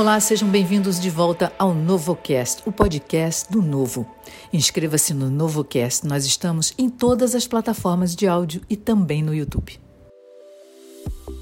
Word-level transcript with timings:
Olá, 0.00 0.18
sejam 0.18 0.48
bem-vindos 0.48 0.98
de 0.98 1.10
volta 1.10 1.52
ao 1.58 1.74
NovoCast, 1.74 2.62
o 2.64 2.72
podcast 2.72 3.52
do 3.52 3.60
Novo. 3.60 4.06
Inscreva-se 4.50 5.12
no 5.12 5.28
NovoCast, 5.28 6.06
nós 6.06 6.24
estamos 6.24 6.72
em 6.78 6.88
todas 6.88 7.34
as 7.34 7.46
plataformas 7.46 8.16
de 8.16 8.26
áudio 8.26 8.62
e 8.70 8.78
também 8.78 9.22
no 9.22 9.34
YouTube. 9.34 9.78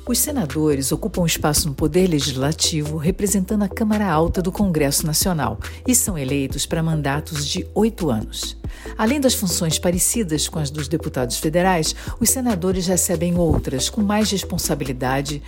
Os 0.09 0.21
senadores 0.21 0.91
ocupam 0.91 1.27
espaço 1.27 1.69
no 1.69 1.75
Poder 1.75 2.07
Legislativo, 2.07 2.97
representando 2.97 3.65
a 3.65 3.69
Câmara 3.69 4.11
Alta 4.11 4.41
do 4.41 4.51
Congresso 4.51 5.07
Nacional, 5.07 5.61
e 5.87 5.95
são 5.95 6.17
eleitos 6.17 6.65
para 6.65 6.83
mandatos 6.83 7.47
de 7.47 7.69
oito 7.75 8.09
anos. 8.09 8.57
Além 8.97 9.21
das 9.21 9.35
funções 9.35 9.79
parecidas 9.79 10.49
com 10.49 10.59
as 10.59 10.71
dos 10.71 10.89
deputados 10.89 11.37
federais, 11.37 11.95
os 12.19 12.31
senadores 12.31 12.87
recebem 12.87 13.37
outras 13.37 13.91
com 13.91 14.01
mais 14.01 14.31
responsabilidade, 14.31 15.43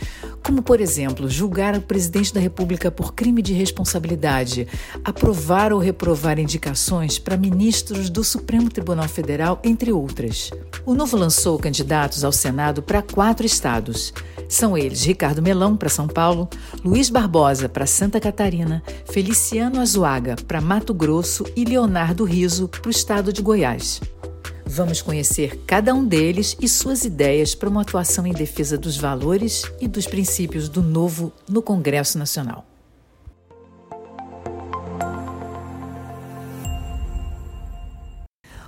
como, 0.45 0.63
por 0.63 0.79
exemplo, 0.79 1.29
julgar 1.29 1.75
o 1.75 1.81
presidente 1.81 2.35
da 2.35 2.41
República 2.41 2.91
por 2.91 3.15
crime 3.15 3.41
de 3.41 3.55
responsabilidade, 3.55 4.69
aprovar 5.03 5.73
ou 5.73 5.79
reprovar 5.79 6.39
indicações 6.39 7.19
para 7.19 7.37
ministros 7.37 8.11
do 8.11 8.23
Supremo 8.23 8.69
Tribunal 8.69 9.09
Federal, 9.09 9.59
entre 9.65 9.91
outras. 9.91 10.51
O 10.85 10.95
Novo 10.95 11.17
lançou 11.17 11.59
candidatos 11.59 12.25
ao 12.25 12.33
Senado 12.33 12.83
para 12.83 13.01
quatro 13.01 13.47
estados. 13.47 14.13
São 14.51 14.77
eles 14.77 15.05
Ricardo 15.05 15.41
Melão, 15.41 15.77
para 15.77 15.89
São 15.89 16.09
Paulo, 16.09 16.49
Luiz 16.85 17.09
Barbosa, 17.09 17.69
para 17.69 17.87
Santa 17.87 18.19
Catarina, 18.19 18.83
Feliciano 19.07 19.81
Azuaga, 19.81 20.35
para 20.49 20.61
Mato 20.61 20.93
Grosso 20.93 21.45
e 21.55 21.65
Leonardo 21.65 22.25
Riso, 22.25 22.67
para 22.67 22.89
o 22.89 22.91
estado 22.91 23.33
de 23.33 23.43
Goiás. 23.43 24.01
Vamos 24.67 25.01
conhecer 25.01 25.63
cada 25.69 25.95
um 25.95 26.05
deles 26.05 26.57
e 26.61 26.69
suas 26.69 27.05
ideias 27.05 27.55
para 27.55 27.69
uma 27.69 27.83
atuação 27.83 28.27
em 28.27 28.33
defesa 28.33 28.77
dos 28.77 28.97
valores 28.97 29.63
e 29.81 29.87
dos 29.87 30.05
princípios 30.09 30.69
do 30.69 30.83
novo 30.83 31.33
no 31.49 31.63
Congresso 31.63 32.19
Nacional. 32.19 32.67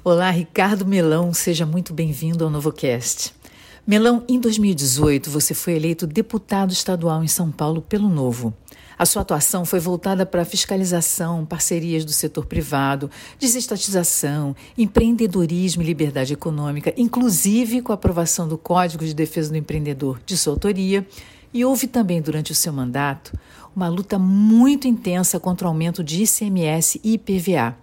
Olá, 0.04 0.30
Ricardo 0.30 0.86
Melão, 0.86 1.34
seja 1.34 1.66
muito 1.66 1.92
bem-vindo 1.92 2.44
ao 2.44 2.50
NovoCast. 2.50 3.41
Melão, 3.84 4.22
em 4.28 4.38
2018 4.38 5.28
você 5.28 5.54
foi 5.54 5.74
eleito 5.74 6.06
deputado 6.06 6.70
estadual 6.70 7.24
em 7.24 7.26
São 7.26 7.50
Paulo 7.50 7.82
pelo 7.82 8.08
Novo. 8.08 8.54
A 8.96 9.04
sua 9.04 9.22
atuação 9.22 9.64
foi 9.64 9.80
voltada 9.80 10.24
para 10.24 10.44
fiscalização, 10.44 11.44
parcerias 11.44 12.04
do 12.04 12.12
setor 12.12 12.46
privado, 12.46 13.10
desestatização, 13.40 14.54
empreendedorismo 14.78 15.82
e 15.82 15.86
liberdade 15.86 16.32
econômica, 16.32 16.94
inclusive 16.96 17.82
com 17.82 17.90
a 17.90 17.96
aprovação 17.96 18.46
do 18.46 18.56
Código 18.56 19.04
de 19.04 19.12
Defesa 19.12 19.50
do 19.50 19.56
Empreendedor 19.56 20.20
de 20.24 20.36
sua 20.36 20.52
autoria. 20.52 21.04
E 21.52 21.64
houve 21.64 21.88
também, 21.88 22.22
durante 22.22 22.52
o 22.52 22.54
seu 22.54 22.72
mandato, 22.72 23.36
uma 23.74 23.88
luta 23.88 24.16
muito 24.16 24.86
intensa 24.86 25.40
contra 25.40 25.66
o 25.66 25.68
aumento 25.68 26.04
de 26.04 26.22
ICMS 26.22 27.00
e 27.02 27.14
IPVA. 27.14 27.76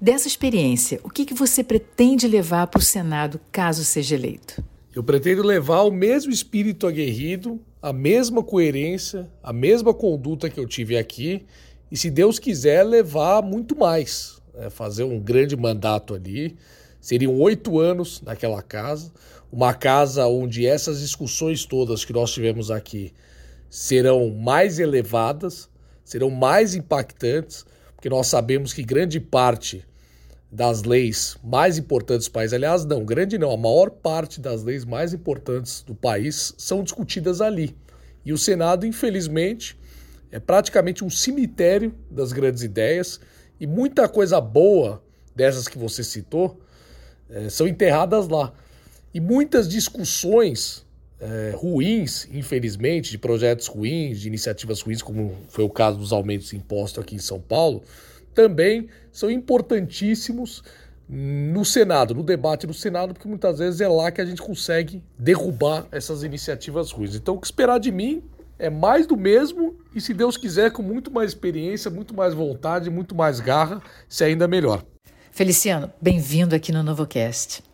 Dessa 0.00 0.26
experiência, 0.26 0.98
o 1.04 1.08
que, 1.08 1.24
que 1.24 1.34
você 1.34 1.62
pretende 1.62 2.26
levar 2.26 2.66
para 2.66 2.80
o 2.80 2.82
Senado 2.82 3.40
caso 3.52 3.84
seja 3.84 4.16
eleito? 4.16 4.69
Eu 4.92 5.04
pretendo 5.04 5.42
levar 5.42 5.82
o 5.82 5.90
mesmo 5.92 6.32
espírito 6.32 6.84
aguerrido, 6.84 7.60
a 7.80 7.92
mesma 7.92 8.42
coerência, 8.42 9.30
a 9.40 9.52
mesma 9.52 9.94
conduta 9.94 10.50
que 10.50 10.58
eu 10.58 10.66
tive 10.66 10.98
aqui 10.98 11.46
e, 11.90 11.96
se 11.96 12.10
Deus 12.10 12.40
quiser, 12.40 12.82
levar 12.82 13.40
muito 13.40 13.76
mais. 13.76 14.42
Né? 14.52 14.68
Fazer 14.68 15.04
um 15.04 15.20
grande 15.20 15.56
mandato 15.56 16.12
ali. 16.12 16.56
Seriam 17.00 17.38
oito 17.40 17.78
anos 17.78 18.20
naquela 18.20 18.60
casa, 18.62 19.12
uma 19.50 19.72
casa 19.72 20.26
onde 20.26 20.66
essas 20.66 21.00
discussões 21.00 21.64
todas 21.64 22.04
que 22.04 22.12
nós 22.12 22.32
tivemos 22.32 22.68
aqui 22.68 23.12
serão 23.70 24.28
mais 24.28 24.80
elevadas, 24.80 25.70
serão 26.04 26.30
mais 26.30 26.74
impactantes, 26.74 27.64
porque 27.94 28.08
nós 28.08 28.26
sabemos 28.26 28.72
que 28.72 28.82
grande 28.82 29.20
parte 29.20 29.84
das 30.50 30.82
leis 30.82 31.36
mais 31.44 31.78
importantes 31.78 32.26
do 32.26 32.32
país, 32.32 32.52
aliás, 32.52 32.84
não, 32.84 33.04
grande 33.04 33.38
não, 33.38 33.52
a 33.52 33.56
maior 33.56 33.90
parte 33.90 34.40
das 34.40 34.64
leis 34.64 34.84
mais 34.84 35.14
importantes 35.14 35.82
do 35.82 35.94
país 35.94 36.52
são 36.58 36.82
discutidas 36.82 37.40
ali. 37.40 37.76
E 38.24 38.32
o 38.32 38.38
Senado, 38.38 38.84
infelizmente, 38.84 39.78
é 40.30 40.40
praticamente 40.40 41.04
um 41.04 41.10
cemitério 41.10 41.94
das 42.10 42.32
grandes 42.32 42.62
ideias 42.62 43.20
e 43.60 43.66
muita 43.66 44.08
coisa 44.08 44.40
boa 44.40 45.02
dessas 45.34 45.68
que 45.68 45.78
você 45.78 46.02
citou 46.02 46.60
é, 47.28 47.48
são 47.48 47.66
enterradas 47.66 48.28
lá. 48.28 48.52
E 49.14 49.20
muitas 49.20 49.68
discussões 49.68 50.84
é, 51.20 51.52
ruins, 51.54 52.28
infelizmente, 52.32 53.10
de 53.10 53.18
projetos 53.18 53.66
ruins, 53.66 54.20
de 54.20 54.28
iniciativas 54.28 54.80
ruins, 54.80 55.02
como 55.02 55.36
foi 55.48 55.64
o 55.64 55.70
caso 55.70 55.98
dos 55.98 56.12
aumentos 56.12 56.48
de 56.48 56.56
aqui 57.00 57.14
em 57.14 57.18
São 57.18 57.40
Paulo, 57.40 57.82
também 58.34 58.88
são 59.12 59.30
importantíssimos 59.30 60.62
no 61.08 61.64
Senado, 61.64 62.14
no 62.14 62.22
debate 62.22 62.66
no 62.66 62.74
Senado, 62.74 63.12
porque 63.12 63.28
muitas 63.28 63.58
vezes 63.58 63.80
é 63.80 63.88
lá 63.88 64.12
que 64.12 64.20
a 64.20 64.24
gente 64.24 64.40
consegue 64.40 65.02
derrubar 65.18 65.86
essas 65.90 66.22
iniciativas 66.22 66.92
ruins. 66.92 67.16
Então, 67.16 67.34
o 67.34 67.40
que 67.40 67.46
esperar 67.46 67.80
de 67.80 67.90
mim 67.90 68.22
é 68.60 68.70
mais 68.70 69.06
do 69.06 69.16
mesmo 69.16 69.74
e, 69.94 70.00
se 70.00 70.14
Deus 70.14 70.36
quiser, 70.36 70.70
com 70.70 70.82
muito 70.82 71.10
mais 71.10 71.30
experiência, 71.30 71.90
muito 71.90 72.14
mais 72.14 72.32
vontade, 72.32 72.88
muito 72.90 73.14
mais 73.14 73.40
garra, 73.40 73.82
se 74.08 74.22
ainda 74.22 74.46
melhor. 74.46 74.84
Feliciano, 75.32 75.90
bem-vindo 76.00 76.54
aqui 76.54 76.70
no 76.70 76.82
NovoCast. 76.82 77.64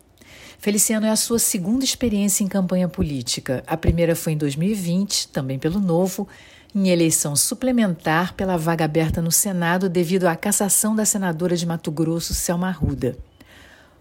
Feliciano 0.57 1.05
é 1.05 1.11
a 1.11 1.15
sua 1.15 1.37
segunda 1.37 1.85
experiência 1.85 2.43
em 2.43 2.47
campanha 2.47 2.87
política. 2.87 3.63
A 3.67 3.77
primeira 3.77 4.15
foi 4.15 4.33
em 4.33 4.37
2020, 4.37 5.27
também 5.27 5.59
pelo 5.59 5.79
Novo, 5.79 6.27
em 6.73 6.89
eleição 6.89 7.35
suplementar 7.35 8.33
pela 8.33 8.57
vaga 8.57 8.85
aberta 8.85 9.21
no 9.21 9.31
Senado 9.31 9.89
devido 9.89 10.25
à 10.25 10.35
cassação 10.35 10.95
da 10.95 11.05
senadora 11.05 11.55
de 11.55 11.65
Mato 11.65 11.91
Grosso, 11.91 12.33
Selma 12.33 12.67
Arruda. 12.67 13.17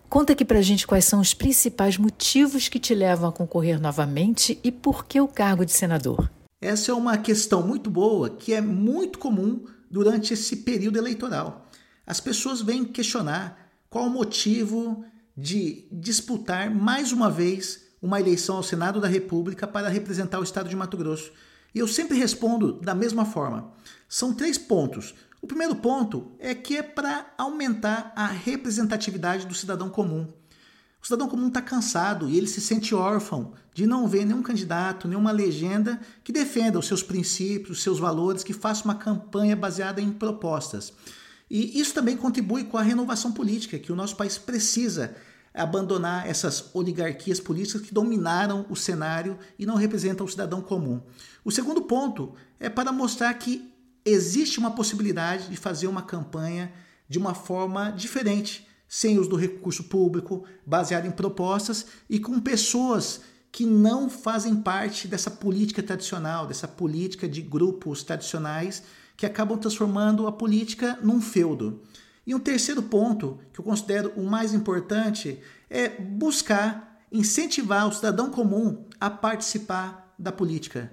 Conta 0.09 0.33
aqui 0.33 0.45
pra 0.45 0.63
gente 0.63 0.87
quais 0.87 1.05
são 1.05 1.21
os 1.21 1.35
principais 1.35 1.99
motivos 1.99 2.69
que 2.69 2.79
te 2.79 2.95
levam 2.95 3.29
a 3.29 3.33
concorrer 3.33 3.81
novamente 3.81 4.59
e 4.63 4.71
por 4.71 5.05
que 5.05 5.21
o 5.21 5.27
cargo 5.27 5.65
de 5.65 5.73
senador. 5.73 6.31
Essa 6.61 6.93
é 6.93 6.95
uma 6.95 7.19
questão 7.19 7.67
muito 7.67 7.91
boa 7.91 8.31
que 8.31 8.55
é 8.55 8.61
muito 8.61 9.19
comum 9.19 9.65
durante 9.91 10.33
esse 10.33 10.57
período 10.57 10.97
eleitoral. 10.97 11.69
As 12.07 12.21
pessoas 12.21 12.63
vêm 12.63 12.85
questionar 12.85 13.59
qual 13.91 14.07
o 14.07 14.11
motivo 14.11 15.05
de 15.37 15.87
disputar 15.91 16.71
mais 16.71 17.13
uma 17.13 17.31
vez 17.31 17.87
uma 18.01 18.21
eleição 18.21 18.57
ao 18.57 18.63
Senado 18.63 19.01
da 19.01 19.09
República 19.09 19.67
para 19.67 19.89
representar 19.89 20.39
o 20.39 20.45
estado 20.45 20.69
de 20.69 20.77
Mato 20.77 20.97
Grosso. 20.97 21.33
E 21.77 21.79
eu 21.79 21.87
sempre 21.87 22.17
respondo 22.17 22.73
da 22.81 22.95
mesma 22.95 23.27
forma. 23.27 23.71
São 24.09 24.33
três 24.33 24.57
pontos. 24.57 25.15
O 25.43 25.47
primeiro 25.47 25.77
ponto 25.77 26.33
é 26.39 26.55
que 26.55 26.79
é 26.79 26.83
para 26.83 27.35
aumentar 27.37 28.15
a 28.17 28.25
representatividade 28.29 29.45
do 29.45 29.53
cidadão 29.53 29.91
comum. 29.91 30.27
O 31.03 31.05
cidadão 31.05 31.29
comum 31.29 31.49
está 31.49 31.61
cansado 31.61 32.31
e 32.31 32.39
ele 32.39 32.47
se 32.47 32.63
sente 32.63 32.95
órfão 32.95 33.53
de 33.75 33.87
não 33.87 34.09
ver 34.09 34.25
nenhum 34.25 34.41
candidato, 34.41 35.07
nenhuma 35.07 35.31
legenda 35.33 36.01
que 36.25 36.33
defenda 36.33 36.79
os 36.79 36.87
seus 36.87 37.03
princípios, 37.03 37.77
os 37.77 37.83
seus 37.83 37.99
valores, 37.99 38.43
que 38.43 38.55
faça 38.55 38.83
uma 38.83 38.95
campanha 38.95 39.55
baseada 39.55 40.01
em 40.01 40.11
propostas. 40.11 40.95
E 41.51 41.79
isso 41.79 41.93
também 41.93 42.17
contribui 42.17 42.65
com 42.65 42.79
a 42.79 42.83
renovação 42.83 43.33
política 43.33 43.79
que 43.79 43.93
o 43.93 43.97
nosso 43.97 44.17
país 44.17 44.39
precisa 44.39 45.15
abandonar 45.63 46.29
essas 46.29 46.71
oligarquias 46.75 47.41
políticas 47.41 47.83
que 47.83 47.95
dominaram 47.95 48.67
o 48.69 48.77
cenário 48.77 49.39
e 49.59 49.65
não 49.65 49.75
representam 49.75 50.27
o 50.27 50.29
cidadão 50.29 50.61
comum. 50.61 51.01
O 51.45 51.51
segundo 51.51 51.83
ponto 51.83 52.35
é 52.61 52.69
para 52.69 52.93
mostrar 52.93 53.33
que 53.35 53.73
existe 54.05 54.59
uma 54.59 54.71
possibilidade 54.71 55.49
de 55.49 55.57
fazer 55.57 55.87
uma 55.87 56.03
campanha 56.03 56.73
de 57.09 57.19
uma 57.19 57.35
forma 57.35 57.91
diferente, 57.91 58.67
sem 58.89 59.19
uso 59.19 59.31
do 59.31 59.37
recurso 59.37 59.85
público, 59.85 60.45
baseado 60.65 61.07
em 61.07 61.11
propostas 61.11 61.87
e 62.09 62.21
com 62.21 62.39
pessoas 62.39 63.21
que 63.51 63.65
não 63.65 64.11
fazem 64.11 64.55
parte 64.55 65.09
dessa 65.09 65.31
política 65.31 65.83
tradicional, 65.83 66.47
dessa 66.47 66.69
política 66.69 67.27
de 67.27 67.41
grupos 67.41 68.03
tradicionais 68.03 68.83
que 69.17 69.25
acabam 69.25 69.59
transformando 69.59 70.27
a 70.27 70.33
política 70.33 70.99
num 71.03 71.21
feudo. 71.21 71.81
E 72.27 72.35
um 72.35 72.41
terceiro 72.41 72.83
ponto, 72.83 73.39
que 73.53 73.61
eu 73.61 73.65
considero 73.65 74.13
o 74.17 74.25
mais 74.25 74.53
importante, 74.53 75.39
é 75.71 75.89
buscar 75.89 77.01
incentivar 77.13 77.87
o 77.87 77.93
cidadão 77.93 78.31
comum 78.31 78.85
a 79.01 79.09
participar 79.09 80.13
da 80.19 80.33
política. 80.33 80.91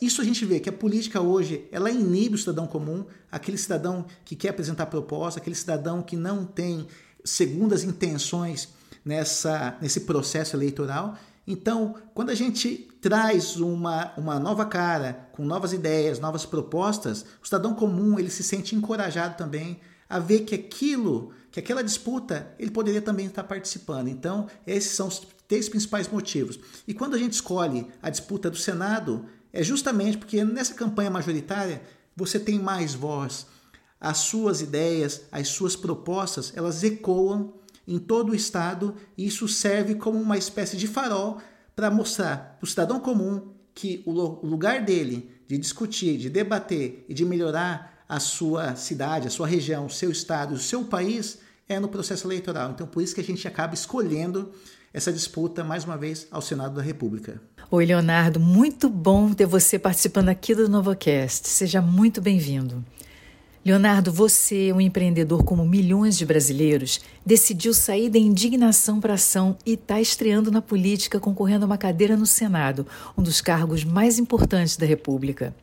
Isso 0.00 0.22
a 0.22 0.24
gente 0.24 0.44
vê 0.44 0.60
que 0.60 0.68
a 0.68 0.72
política 0.72 1.20
hoje 1.20 1.68
ela 1.72 1.90
inibe 1.90 2.36
o 2.36 2.38
cidadão 2.38 2.66
comum, 2.66 3.04
aquele 3.30 3.58
cidadão 3.58 4.06
que 4.24 4.36
quer 4.36 4.50
apresentar 4.50 4.86
proposta, 4.86 5.40
aquele 5.40 5.56
cidadão 5.56 6.00
que 6.00 6.16
não 6.16 6.44
tem 6.44 6.86
segundas 7.24 7.82
intenções 7.82 8.68
nessa, 9.04 9.76
nesse 9.82 10.02
processo 10.02 10.56
eleitoral. 10.56 11.16
Então, 11.46 11.96
quando 12.14 12.30
a 12.30 12.34
gente 12.34 12.88
traz 13.00 13.56
uma, 13.56 14.12
uma 14.16 14.38
nova 14.38 14.64
cara, 14.64 15.28
com 15.32 15.44
novas 15.44 15.72
ideias, 15.72 16.20
novas 16.20 16.46
propostas, 16.46 17.24
o 17.42 17.44
cidadão 17.44 17.74
comum 17.74 18.18
ele 18.18 18.30
se 18.30 18.44
sente 18.44 18.76
encorajado 18.76 19.36
também 19.36 19.80
a 20.08 20.18
ver 20.18 20.40
que 20.40 20.54
aquilo, 20.54 21.32
que 21.50 21.60
aquela 21.60 21.82
disputa, 21.82 22.54
ele 22.58 22.70
poderia 22.70 23.02
também 23.02 23.26
estar 23.26 23.44
participando. 23.44 24.08
Então, 24.08 24.46
esses 24.66 24.92
são 24.92 25.08
os 25.08 25.22
três 25.46 25.68
principais 25.68 26.08
motivos. 26.08 26.58
E 26.86 26.94
quando 26.94 27.14
a 27.14 27.18
gente 27.18 27.32
escolhe 27.32 27.86
a 28.02 28.10
disputa 28.10 28.50
do 28.50 28.56
Senado, 28.56 29.26
é 29.52 29.62
justamente 29.62 30.18
porque 30.18 30.44
nessa 30.44 30.74
campanha 30.74 31.10
majoritária 31.10 31.82
você 32.14 32.38
tem 32.38 32.58
mais 32.58 32.94
voz. 32.94 33.46
As 34.00 34.18
suas 34.18 34.60
ideias, 34.60 35.22
as 35.32 35.48
suas 35.48 35.74
propostas, 35.74 36.52
elas 36.54 36.82
ecoam 36.84 37.54
em 37.86 37.98
todo 37.98 38.32
o 38.32 38.34
estado 38.34 38.94
e 39.16 39.26
isso 39.26 39.48
serve 39.48 39.94
como 39.94 40.20
uma 40.20 40.36
espécie 40.36 40.76
de 40.76 40.86
farol 40.86 41.38
para 41.74 41.90
mostrar 41.90 42.56
para 42.58 42.64
o 42.64 42.68
cidadão 42.68 43.00
comum 43.00 43.54
que 43.74 44.02
o 44.04 44.12
lugar 44.46 44.84
dele 44.84 45.30
de 45.46 45.56
discutir, 45.56 46.18
de 46.18 46.28
debater 46.28 47.04
e 47.08 47.14
de 47.14 47.24
melhorar 47.24 47.97
a 48.08 48.18
sua 48.18 48.74
cidade, 48.74 49.26
a 49.26 49.30
sua 49.30 49.46
região, 49.46 49.86
o 49.86 49.90
seu 49.90 50.10
estado, 50.10 50.54
o 50.54 50.58
seu 50.58 50.84
país 50.84 51.38
é 51.68 51.78
no 51.78 51.88
processo 51.88 52.26
eleitoral. 52.26 52.70
Então, 52.70 52.86
por 52.86 53.02
isso 53.02 53.14
que 53.14 53.20
a 53.20 53.24
gente 53.24 53.46
acaba 53.46 53.74
escolhendo 53.74 54.50
essa 54.92 55.12
disputa, 55.12 55.62
mais 55.62 55.84
uma 55.84 55.98
vez, 55.98 56.26
ao 56.30 56.40
Senado 56.40 56.76
da 56.76 56.82
República. 56.82 57.40
Oi, 57.70 57.84
Leonardo, 57.84 58.40
muito 58.40 58.88
bom 58.88 59.34
ter 59.34 59.44
você 59.44 59.78
participando 59.78 60.30
aqui 60.30 60.54
do 60.54 60.68
NovoCast. 60.68 61.46
Seja 61.46 61.82
muito 61.82 62.22
bem-vindo. 62.22 62.82
Leonardo, 63.62 64.10
você, 64.10 64.72
um 64.72 64.80
empreendedor 64.80 65.44
como 65.44 65.66
milhões 65.66 66.16
de 66.16 66.24
brasileiros, 66.24 67.02
decidiu 67.26 67.74
sair 67.74 68.08
da 68.08 68.18
indignação 68.18 68.98
para 68.98 69.14
ação 69.14 69.58
e 69.66 69.74
está 69.74 70.00
estreando 70.00 70.50
na 70.50 70.62
política, 70.62 71.20
concorrendo 71.20 71.64
a 71.64 71.66
uma 71.66 71.76
cadeira 71.76 72.16
no 72.16 72.24
Senado, 72.24 72.86
um 73.16 73.22
dos 73.22 73.42
cargos 73.42 73.84
mais 73.84 74.18
importantes 74.18 74.78
da 74.78 74.86
República. 74.86 75.54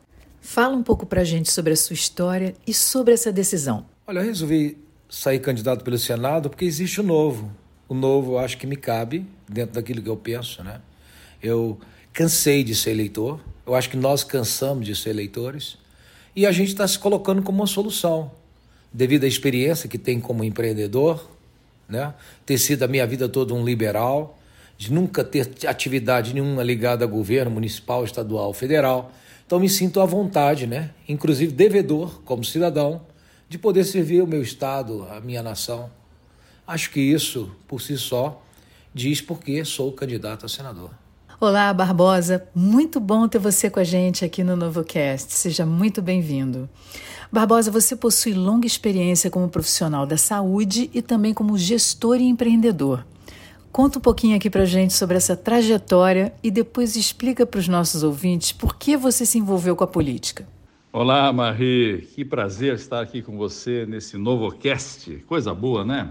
Fala 0.46 0.76
um 0.76 0.82
pouco 0.82 1.04
para 1.04 1.22
a 1.22 1.24
gente 1.24 1.50
sobre 1.50 1.72
a 1.72 1.76
sua 1.76 1.94
história 1.94 2.54
e 2.64 2.72
sobre 2.72 3.12
essa 3.12 3.32
decisão. 3.32 3.84
Olha, 4.06 4.20
eu 4.20 4.24
resolvi 4.26 4.78
sair 5.08 5.40
candidato 5.40 5.82
pelo 5.82 5.98
Senado 5.98 6.48
porque 6.48 6.64
existe 6.64 7.00
o 7.00 7.02
novo. 7.02 7.50
O 7.88 7.94
novo 7.94 8.34
eu 8.34 8.38
acho 8.38 8.56
que 8.56 8.64
me 8.64 8.76
cabe 8.76 9.26
dentro 9.48 9.74
daquilo 9.74 10.00
que 10.00 10.08
eu 10.08 10.16
penso, 10.16 10.62
né? 10.62 10.80
Eu 11.42 11.76
cansei 12.12 12.62
de 12.62 12.76
ser 12.76 12.92
eleitor, 12.92 13.40
eu 13.66 13.74
acho 13.74 13.90
que 13.90 13.96
nós 13.96 14.22
cansamos 14.22 14.86
de 14.86 14.94
ser 14.94 15.10
eleitores 15.10 15.78
e 16.34 16.46
a 16.46 16.52
gente 16.52 16.68
está 16.68 16.86
se 16.86 16.96
colocando 16.96 17.42
como 17.42 17.58
uma 17.58 17.66
solução, 17.66 18.30
devido 18.92 19.24
à 19.24 19.26
experiência 19.26 19.88
que 19.88 19.98
tem 19.98 20.20
como 20.20 20.44
empreendedor, 20.44 21.28
né? 21.88 22.14
ter 22.46 22.56
sido 22.56 22.84
a 22.84 22.88
minha 22.88 23.04
vida 23.04 23.28
toda 23.28 23.52
um 23.52 23.64
liberal, 23.64 24.38
de 24.78 24.92
nunca 24.92 25.24
ter 25.24 25.50
atividade 25.66 26.32
nenhuma 26.32 26.62
ligada 26.62 27.04
a 27.04 27.08
governo 27.08 27.50
municipal, 27.50 28.04
estadual, 28.04 28.54
federal. 28.54 29.12
Então 29.46 29.60
me 29.60 29.68
sinto 29.68 30.00
à 30.00 30.04
vontade, 30.04 30.66
né? 30.66 30.90
inclusive 31.08 31.52
devedor, 31.52 32.20
como 32.24 32.44
cidadão, 32.44 33.02
de 33.48 33.56
poder 33.56 33.84
servir 33.84 34.20
o 34.20 34.26
meu 34.26 34.42
Estado, 34.42 35.06
a 35.08 35.20
minha 35.20 35.40
nação. 35.40 35.88
Acho 36.66 36.90
que 36.90 37.00
isso, 37.00 37.48
por 37.68 37.80
si 37.80 37.96
só, 37.96 38.42
diz 38.92 39.20
porque 39.20 39.64
sou 39.64 39.92
candidato 39.92 40.44
a 40.44 40.48
senador. 40.48 40.90
Olá, 41.40 41.72
Barbosa. 41.72 42.48
Muito 42.52 42.98
bom 42.98 43.28
ter 43.28 43.38
você 43.38 43.70
com 43.70 43.78
a 43.78 43.84
gente 43.84 44.24
aqui 44.24 44.42
no 44.42 44.56
NovoCast. 44.56 45.32
Seja 45.32 45.64
muito 45.64 46.02
bem-vindo. 46.02 46.68
Barbosa, 47.30 47.70
você 47.70 47.94
possui 47.94 48.34
longa 48.34 48.66
experiência 48.66 49.30
como 49.30 49.48
profissional 49.48 50.06
da 50.06 50.16
saúde 50.16 50.90
e 50.92 51.00
também 51.00 51.32
como 51.32 51.56
gestor 51.56 52.16
e 52.16 52.24
empreendedor. 52.24 53.06
Conta 53.76 53.98
um 53.98 54.00
pouquinho 54.00 54.34
aqui 54.34 54.48
pra 54.48 54.64
gente 54.64 54.94
sobre 54.94 55.18
essa 55.18 55.36
trajetória 55.36 56.32
e 56.42 56.50
depois 56.50 56.96
explica 56.96 57.44
para 57.44 57.60
os 57.60 57.68
nossos 57.68 58.02
ouvintes 58.02 58.50
por 58.50 58.74
que 58.74 58.96
você 58.96 59.26
se 59.26 59.36
envolveu 59.36 59.76
com 59.76 59.84
a 59.84 59.86
política. 59.86 60.48
Olá, 60.90 61.30
Marie. 61.30 61.98
Que 61.98 62.24
prazer 62.24 62.76
estar 62.76 63.02
aqui 63.02 63.20
com 63.20 63.36
você 63.36 63.84
nesse 63.84 64.16
novo 64.16 64.50
cast. 64.50 65.22
Coisa 65.26 65.52
boa, 65.52 65.84
né? 65.84 66.08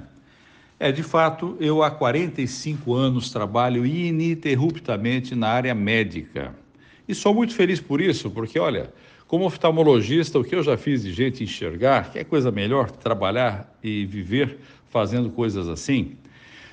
É, 0.79 0.91
de 0.91 1.01
fato, 1.01 1.57
eu 1.59 1.81
há 1.81 1.89
45 1.89 2.94
anos 2.94 3.31
trabalho 3.31 3.83
ininterruptamente 3.83 5.33
na 5.33 5.47
área 5.47 5.73
médica. 5.73 6.53
E 7.07 7.15
sou 7.15 7.33
muito 7.33 7.56
feliz 7.56 7.81
por 7.81 8.00
isso, 8.00 8.29
porque, 8.29 8.59
olha, 8.59 8.94
como 9.25 9.44
oftalmologista, 9.44 10.38
o 10.38 10.44
que 10.44 10.53
eu 10.53 10.62
já 10.62 10.77
fiz 10.77 11.01
de 11.01 11.12
gente 11.12 11.44
enxergar, 11.44 12.12
que 12.12 12.19
é 12.19 12.23
coisa 12.23 12.51
melhor 12.51 12.91
trabalhar 12.91 13.75
e 13.83 14.06
viver 14.06 14.59
fazendo 14.88 15.31
coisas 15.31 15.67
assim. 15.67 16.15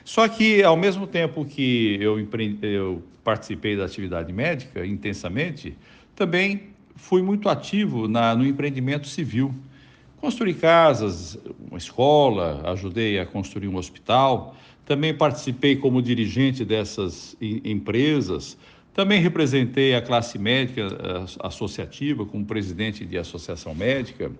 Só 0.05 0.27
que, 0.29 0.63
ao 0.63 0.77
mesmo 0.77 1.07
tempo 1.07 1.45
que 1.45 1.97
eu, 2.01 2.19
eu 2.63 3.03
participei 3.23 3.77
da 3.77 3.85
atividade 3.85 4.33
médica 4.33 4.85
intensamente, 4.85 5.77
também 6.17 6.73
fui 6.97 7.23
muito 7.23 7.49
ativo 7.49 8.09
na, 8.09 8.35
no 8.35 8.45
empreendimento 8.45 9.07
civil. 9.07 9.55
Construí 10.21 10.55
casas, 10.55 11.39
uma 11.69 11.79
escola, 11.79 12.63
ajudei 12.71 13.19
a 13.19 13.27
construir 13.27 13.69
um 13.69 13.77
hospital, 13.77 14.57
também 14.85 15.15
participei 15.15 15.77
como 15.77 16.03
dirigente 16.03 16.65
dessas 16.65 17.37
empresas, 17.41 18.57
também 18.95 19.21
representei 19.21 19.95
a 19.95 20.03
classe 20.03 20.39
médica 20.39 20.87
associativa 21.41 22.27
como 22.27 22.45
presidente 22.45 23.05
de 23.05 23.17
associação 23.17 23.75
médica. 23.75 24.31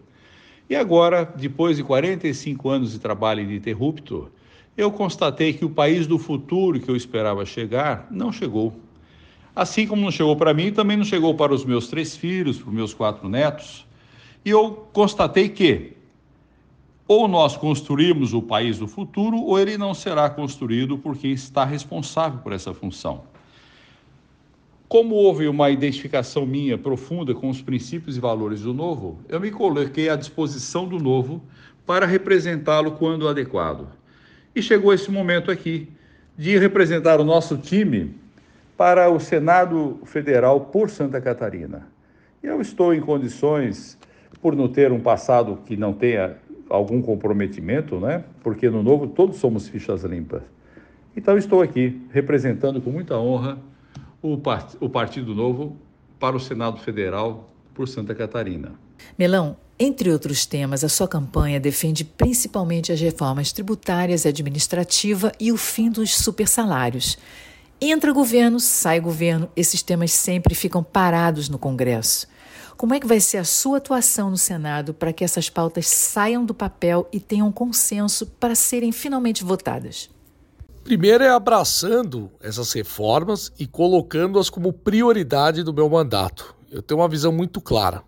E 0.69 0.77
agora, 0.77 1.25
depois 1.25 1.77
de 1.77 1.83
45 1.83 2.69
anos 2.69 2.93
de 2.93 3.01
trabalho 3.01 3.41
ininterrupto, 3.41 4.31
eu 4.77 4.91
constatei 4.91 5.53
que 5.53 5.65
o 5.65 5.71
país 5.71 6.07
do 6.07 6.19
futuro 6.19 6.81
que 6.81 6.91
eu 6.91 6.97
esperava 6.97 7.45
chegar 7.45 8.07
não 8.11 8.33
chegou. 8.33 8.75
Assim 9.55 9.87
como 9.87 10.03
não 10.03 10.11
chegou 10.11 10.35
para 10.35 10.55
mim, 10.55 10.73
também 10.73 10.97
não 10.97 11.05
chegou 11.05 11.35
para 11.35 11.53
os 11.53 11.65
meus 11.65 11.89
três 11.89 12.17
filhos, 12.17 12.59
para 12.59 12.69
os 12.69 12.75
meus 12.75 12.95
quatro 12.95 13.29
netos. 13.29 13.87
E 14.45 14.51
eu 14.51 14.89
constatei 14.93 15.49
que 15.49 15.93
ou 17.07 17.29
nós 17.29 17.57
construímos 17.57 18.33
o 18.33 18.41
país 18.41 18.79
do 18.79 18.89
futuro, 18.89 19.37
ou 19.37 19.59
ele 19.59 19.77
não 19.77 19.93
será 19.93 20.31
construído 20.31 20.97
por 20.97 21.17
quem 21.17 21.33
está 21.33 21.65
responsável 21.65 22.41
por 22.41 22.53
essa 22.53 22.73
função. 22.73 23.25
Como 24.89 25.15
houve 25.15 25.49
uma 25.49 25.71
identificação 25.71 26.47
minha 26.47 26.79
profunda 26.79 27.35
com 27.35 27.51
os 27.51 27.61
princípios 27.61 28.17
e 28.17 28.21
valores 28.21 28.63
do 28.63 28.73
novo, 28.73 29.19
eu 29.29 29.41
me 29.41 29.51
coloquei 29.51 30.09
à 30.09 30.17
disposição 30.17 30.87
do 30.87 30.99
novo 30.99 31.43
para 31.85 32.07
representá-lo 32.07 32.93
quando 32.93 33.29
adequado. 33.29 33.89
E 34.55 34.63
chegou 34.63 34.93
esse 34.93 35.11
momento 35.11 35.51
aqui 35.51 35.89
de 36.37 36.59
representar 36.59 37.21
o 37.21 37.25
nosso 37.25 37.57
time 37.57 38.15
para 38.77 39.09
o 39.11 39.21
Senado 39.21 40.01
Federal 40.05 40.61
por 40.61 40.91
Santa 40.91 41.21
Catarina. 41.21 41.87
Eu 42.43 42.61
estou 42.61 42.93
em 42.93 43.01
condições, 43.01 43.99
por 44.41 44.57
não 44.57 44.69
ter 44.69 44.91
um 44.91 45.01
passado 45.01 45.59
que 45.65 45.77
não 45.77 45.93
tenha 45.93 46.37
algum 46.69 47.01
comprometimento, 47.01 48.01
né? 48.01 48.25
Porque 48.43 48.69
no 48.69 48.83
novo 48.83 49.07
todos 49.07 49.37
somos 49.37 49.69
fichas 49.69 50.03
limpas. 50.03 50.43
Então 51.17 51.37
estou 51.39 51.63
aqui 51.63 52.01
representando 52.11 52.81
com 52.81 52.91
muita 52.91 53.17
honra 53.17 53.59
o, 54.21 54.37
part 54.37 54.77
o 54.81 54.89
Partido 54.89 55.35
Novo 55.35 55.77
para 56.19 56.37
o 56.37 56.41
Senado 56.41 56.79
Federal 56.79 57.51
por 57.75 57.87
Santa 57.89 58.15
Catarina. 58.15 58.73
Melão, 59.19 59.57
entre 59.83 60.13
outros 60.13 60.47
temas, 60.47 60.85
a 60.85 60.89
sua 60.89 61.09
campanha 61.09 61.59
defende 61.59 62.05
principalmente 62.05 62.93
as 62.93 63.01
reformas 63.01 63.51
tributárias, 63.51 64.25
administrativa 64.25 65.33
e 65.41 65.51
o 65.51 65.57
fim 65.57 65.91
dos 65.91 66.17
supersalários. 66.17 67.19
Entra 67.81 68.13
governo, 68.13 68.61
sai 68.61 69.01
governo, 69.01 69.51
esses 69.57 69.83
temas 69.83 70.13
sempre 70.13 70.55
ficam 70.55 70.85
parados 70.85 71.49
no 71.49 71.59
Congresso. 71.59 72.29
Como 72.77 72.95
é 72.95 73.01
que 73.01 73.09
vai 73.09 73.19
ser 73.19 73.39
a 73.39 73.45
sua 73.45 73.79
atuação 73.79 74.31
no 74.31 74.37
Senado 74.37 74.95
para 74.95 75.13
que 75.13 75.25
essas 75.25 75.51
pautas 75.51 75.89
saiam 75.89 76.45
do 76.45 76.55
papel 76.55 77.09
e 77.13 77.19
tenham 77.19 77.51
consenso 77.51 78.25
para 78.39 78.55
serem 78.55 78.93
finalmente 78.93 79.43
votadas? 79.43 80.09
Primeiro 80.85 81.25
é 81.25 81.31
abraçando 81.31 82.31
essas 82.41 82.73
reformas 82.73 83.51
e 83.59 83.67
colocando-as 83.67 84.49
como 84.49 84.73
prioridade 84.73 85.65
do 85.65 85.75
meu 85.75 85.91
mandato. 85.91 86.55
Eu 86.71 86.81
tenho 86.81 87.01
uma 87.01 87.09
visão 87.09 87.33
muito 87.33 87.61
clara. 87.61 88.05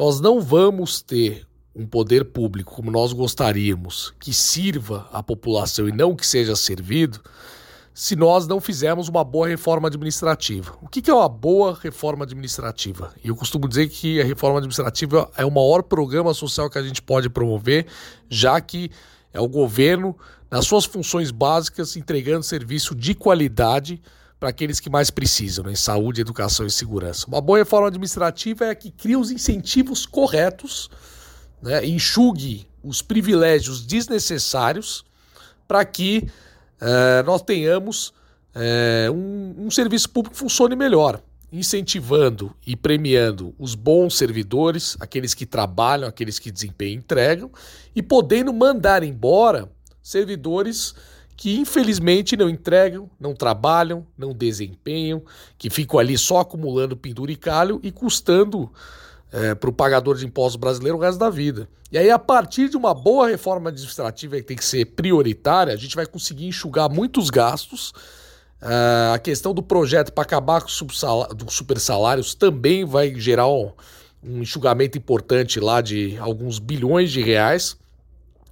Nós 0.00 0.18
não 0.18 0.40
vamos 0.40 1.02
ter 1.02 1.46
um 1.76 1.86
poder 1.86 2.24
público 2.24 2.74
como 2.74 2.90
nós 2.90 3.12
gostaríamos, 3.12 4.14
que 4.18 4.32
sirva 4.32 5.06
à 5.12 5.22
população 5.22 5.86
e 5.86 5.92
não 5.92 6.16
que 6.16 6.26
seja 6.26 6.56
servido, 6.56 7.20
se 7.92 8.16
nós 8.16 8.46
não 8.46 8.62
fizermos 8.62 9.10
uma 9.10 9.22
boa 9.22 9.46
reforma 9.46 9.88
administrativa. 9.88 10.74
O 10.80 10.88
que 10.88 11.10
é 11.10 11.12
uma 11.12 11.28
boa 11.28 11.78
reforma 11.82 12.24
administrativa? 12.24 13.12
E 13.22 13.28
eu 13.28 13.36
costumo 13.36 13.68
dizer 13.68 13.90
que 13.90 14.18
a 14.18 14.24
reforma 14.24 14.56
administrativa 14.56 15.30
é 15.36 15.44
o 15.44 15.50
maior 15.50 15.82
programa 15.82 16.32
social 16.32 16.70
que 16.70 16.78
a 16.78 16.82
gente 16.82 17.02
pode 17.02 17.28
promover, 17.28 17.86
já 18.26 18.58
que 18.58 18.90
é 19.34 19.38
o 19.38 19.48
governo, 19.48 20.16
nas 20.50 20.64
suas 20.64 20.86
funções 20.86 21.30
básicas, 21.30 21.94
entregando 21.94 22.42
serviço 22.42 22.94
de 22.94 23.14
qualidade 23.14 24.00
para 24.40 24.48
aqueles 24.48 24.80
que 24.80 24.88
mais 24.88 25.10
precisam, 25.10 25.66
né, 25.66 25.72
em 25.72 25.76
saúde, 25.76 26.22
educação 26.22 26.66
e 26.66 26.70
segurança. 26.70 27.26
Uma 27.28 27.42
boa 27.42 27.58
reforma 27.58 27.88
administrativa 27.88 28.64
é 28.64 28.70
a 28.70 28.74
que 28.74 28.90
cria 28.90 29.18
os 29.18 29.30
incentivos 29.30 30.06
corretos, 30.06 30.88
né, 31.62 31.84
enxugue 31.86 32.66
os 32.82 33.02
privilégios 33.02 33.84
desnecessários 33.84 35.04
para 35.68 35.84
que 35.84 36.26
é, 36.80 37.22
nós 37.22 37.42
tenhamos 37.42 38.14
é, 38.54 39.10
um, 39.10 39.66
um 39.66 39.70
serviço 39.70 40.08
público 40.08 40.34
que 40.34 40.40
funcione 40.40 40.74
melhor, 40.74 41.22
incentivando 41.52 42.56
e 42.66 42.74
premiando 42.74 43.54
os 43.58 43.74
bons 43.74 44.16
servidores, 44.16 44.96
aqueles 44.98 45.34
que 45.34 45.44
trabalham, 45.44 46.08
aqueles 46.08 46.38
que 46.38 46.50
desempenham 46.50 46.94
e 46.94 46.96
entregam, 46.96 47.50
e 47.94 48.02
podendo 48.02 48.52
mandar 48.54 49.02
embora 49.02 49.70
servidores 50.02 50.94
que 51.40 51.58
infelizmente 51.58 52.36
não 52.36 52.50
entregam, 52.50 53.08
não 53.18 53.34
trabalham, 53.34 54.06
não 54.16 54.34
desempenham, 54.34 55.22
que 55.56 55.70
ficam 55.70 55.98
ali 55.98 56.18
só 56.18 56.40
acumulando 56.40 56.94
penduricalho 56.94 57.80
e 57.82 57.90
custando 57.90 58.70
é, 59.32 59.54
para 59.54 59.70
o 59.70 59.72
pagador 59.72 60.18
de 60.18 60.26
impostos 60.26 60.60
brasileiro 60.60 60.98
o 60.98 61.00
resto 61.00 61.18
da 61.18 61.30
vida. 61.30 61.66
E 61.90 61.96
aí, 61.96 62.10
a 62.10 62.18
partir 62.18 62.68
de 62.68 62.76
uma 62.76 62.92
boa 62.92 63.26
reforma 63.26 63.70
administrativa 63.70 64.36
que 64.36 64.42
tem 64.42 64.56
que 64.58 64.64
ser 64.64 64.84
prioritária, 64.84 65.72
a 65.72 65.78
gente 65.78 65.96
vai 65.96 66.04
conseguir 66.04 66.46
enxugar 66.46 66.90
muitos 66.90 67.30
gastos. 67.30 67.88
Uh, 68.60 69.14
a 69.14 69.18
questão 69.18 69.54
do 69.54 69.62
projeto 69.62 70.12
para 70.12 70.24
acabar 70.24 70.60
com 70.60 70.68
os 70.68 71.54
super 71.54 71.80
salários 71.80 72.34
também 72.34 72.84
vai 72.84 73.14
gerar 73.14 73.48
um, 73.48 73.72
um, 74.22 74.42
enxugamento 74.42 74.98
importante 74.98 75.58
lá 75.58 75.80
de 75.80 76.18
alguns 76.18 76.58
bilhões 76.58 77.10
de 77.10 77.22
reais. 77.22 77.79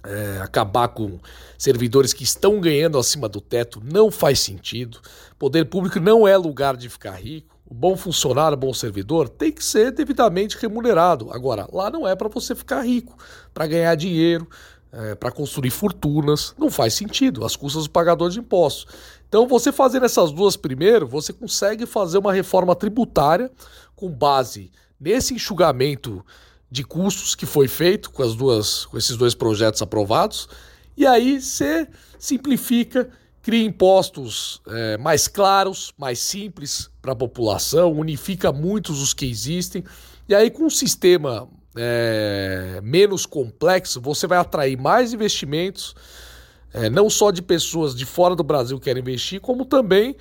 É, 0.01 0.39
acabar 0.41 0.87
com 0.87 1.19
servidores 1.57 2.13
que 2.13 2.23
estão 2.23 2.61
ganhando 2.61 2.97
acima 2.97 3.27
do 3.27 3.41
teto 3.41 3.81
não 3.83 4.09
faz 4.09 4.39
sentido. 4.39 4.99
Poder 5.37 5.65
público 5.65 5.99
não 5.99 6.27
é 6.27 6.37
lugar 6.37 6.77
de 6.77 6.87
ficar 6.89 7.11
rico. 7.11 7.59
O 7.69 7.73
bom 7.73 7.95
funcionário, 7.95 8.57
bom 8.57 8.73
servidor 8.73 9.29
tem 9.29 9.51
que 9.51 9.63
ser 9.63 9.91
devidamente 9.91 10.57
remunerado. 10.57 11.31
Agora, 11.31 11.67
lá 11.71 11.89
não 11.89 12.07
é 12.07 12.15
para 12.15 12.27
você 12.27 12.55
ficar 12.55 12.81
rico, 12.81 13.15
para 13.53 13.67
ganhar 13.67 13.93
dinheiro, 13.93 14.47
é, 14.91 15.13
para 15.13 15.31
construir 15.31 15.69
fortunas. 15.69 16.55
Não 16.57 16.71
faz 16.71 16.95
sentido, 16.95 17.45
as 17.45 17.55
custas 17.55 17.83
do 17.83 17.91
pagador 17.91 18.29
de 18.29 18.39
impostos. 18.39 18.87
Então, 19.27 19.47
você 19.47 19.71
fazendo 19.71 20.05
essas 20.05 20.31
duas 20.31 20.57
primeiro, 20.57 21.07
você 21.07 21.31
consegue 21.31 21.85
fazer 21.85 22.17
uma 22.17 22.33
reforma 22.33 22.75
tributária 22.75 23.51
com 23.95 24.09
base 24.09 24.71
nesse 24.99 25.35
enxugamento 25.35 26.25
de 26.71 26.83
custos 26.83 27.35
que 27.35 27.45
foi 27.45 27.67
feito 27.67 28.11
com, 28.11 28.21
as 28.21 28.35
duas, 28.35 28.85
com 28.85 28.97
esses 28.97 29.17
dois 29.17 29.33
projetos 29.33 29.81
aprovados. 29.81 30.47
E 30.95 31.05
aí 31.05 31.41
você 31.41 31.87
simplifica 32.17 33.09
cria 33.41 33.65
impostos 33.65 34.61
é, 34.67 34.97
mais 34.97 35.27
claros, 35.27 35.93
mais 35.97 36.19
simples 36.19 36.89
para 37.01 37.13
a 37.13 37.15
população, 37.15 37.91
unifica 37.93 38.51
muitos 38.51 39.01
os 39.01 39.13
que 39.13 39.25
existem, 39.25 39.83
e 40.27 40.35
aí 40.35 40.51
com 40.51 40.65
um 40.65 40.69
sistema 40.69 41.47
é, 41.75 42.79
menos 42.83 43.25
complexo, 43.25 44.01
você 44.01 44.27
vai 44.27 44.37
atrair 44.37 44.77
mais 44.77 45.13
investimentos, 45.13 45.95
é, 46.73 46.89
não 46.89 47.09
só 47.09 47.31
de 47.31 47.41
pessoas 47.41 47.95
de 47.95 48.05
fora 48.05 48.35
do 48.35 48.43
Brasil 48.43 48.77
que 48.77 48.85
querem 48.85 49.01
investir, 49.01 49.39
como 49.41 49.65
também 49.65 50.15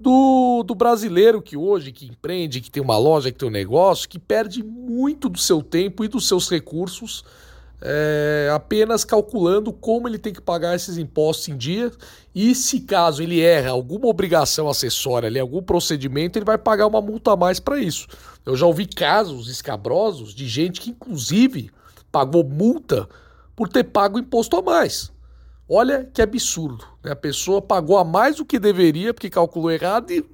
do, 0.00 0.62
do 0.62 0.74
brasileiro 0.74 1.42
que 1.42 1.56
hoje, 1.56 1.92
que 1.92 2.06
empreende, 2.06 2.60
que 2.60 2.70
tem 2.70 2.82
uma 2.82 2.96
loja, 2.96 3.30
que 3.30 3.38
tem 3.38 3.48
um 3.48 3.52
negócio, 3.52 4.08
que 4.08 4.18
perde 4.18 4.62
muito 4.62 5.28
do 5.28 5.38
seu 5.38 5.62
tempo 5.62 6.04
e 6.04 6.08
dos 6.08 6.26
seus 6.26 6.48
recursos 6.48 7.24
é, 7.82 8.50
apenas 8.54 9.04
calculando 9.04 9.72
como 9.72 10.06
ele 10.06 10.18
tem 10.18 10.32
que 10.32 10.40
pagar 10.40 10.74
esses 10.76 10.98
impostos 10.98 11.48
em 11.48 11.56
dia 11.56 11.90
e 12.34 12.54
se 12.54 12.80
caso 12.80 13.22
ele 13.22 13.40
erra 13.40 13.70
alguma 13.70 14.06
obrigação 14.06 14.68
acessória 14.68 15.28
ali, 15.28 15.38
algum 15.38 15.62
procedimento, 15.62 16.38
ele 16.38 16.44
vai 16.44 16.58
pagar 16.58 16.86
uma 16.86 17.00
multa 17.00 17.32
a 17.32 17.36
mais 17.36 17.58
para 17.58 17.78
isso. 17.78 18.06
Eu 18.44 18.56
já 18.56 18.66
ouvi 18.66 18.86
casos 18.86 19.48
escabrosos 19.48 20.34
de 20.34 20.46
gente 20.46 20.80
que 20.80 20.90
inclusive 20.90 21.70
pagou 22.12 22.44
multa 22.44 23.08
por 23.56 23.68
ter 23.68 23.84
pago 23.84 24.18
imposto 24.18 24.56
a 24.56 24.62
mais. 24.62 25.10
Olha 25.72 26.04
que 26.12 26.20
absurdo. 26.20 26.84
Né? 27.00 27.12
A 27.12 27.16
pessoa 27.16 27.62
pagou 27.62 27.96
a 27.96 28.04
mais 28.04 28.36
do 28.36 28.44
que 28.44 28.58
deveria 28.58 29.14
porque 29.14 29.30
calculou 29.30 29.70
errado 29.70 30.10
e 30.10 30.24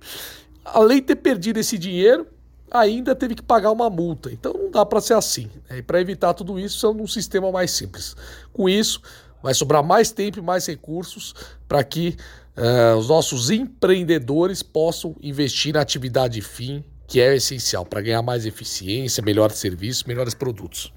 além 0.65 0.97
de 0.97 1.09
ter 1.09 1.17
perdido 1.17 1.59
esse 1.59 1.77
dinheiro, 1.77 2.27
ainda 2.71 3.15
teve 3.15 3.35
que 3.35 3.43
pagar 3.43 3.71
uma 3.71 3.91
multa. 3.91 4.33
Então 4.33 4.55
não 4.55 4.71
dá 4.71 4.87
para 4.87 4.99
ser 4.99 5.13
assim. 5.13 5.51
Né? 5.69 5.79
E 5.79 5.83
para 5.83 6.01
evitar 6.01 6.33
tudo 6.33 6.59
isso, 6.59 6.79
são 6.79 6.93
um 6.93 7.07
sistema 7.07 7.53
mais 7.53 7.71
simples. 7.71 8.17
Com 8.51 8.67
isso, 8.67 9.03
vai 9.43 9.53
sobrar 9.53 9.85
mais 9.85 10.11
tempo 10.11 10.39
e 10.39 10.43
mais 10.43 10.65
recursos 10.67 11.35
para 11.69 11.85
que 11.85 12.17
uh, 12.57 12.97
os 12.97 13.09
nossos 13.09 13.51
empreendedores 13.51 14.63
possam 14.63 15.15
investir 15.21 15.75
na 15.75 15.83
atividade 15.83 16.41
fim, 16.41 16.83
que 17.07 17.21
é 17.21 17.37
essencial 17.37 17.85
para 17.85 18.01
ganhar 18.01 18.23
mais 18.23 18.47
eficiência, 18.47 19.23
melhores 19.23 19.59
serviços, 19.59 20.05
melhores 20.05 20.33
produtos. 20.33 20.96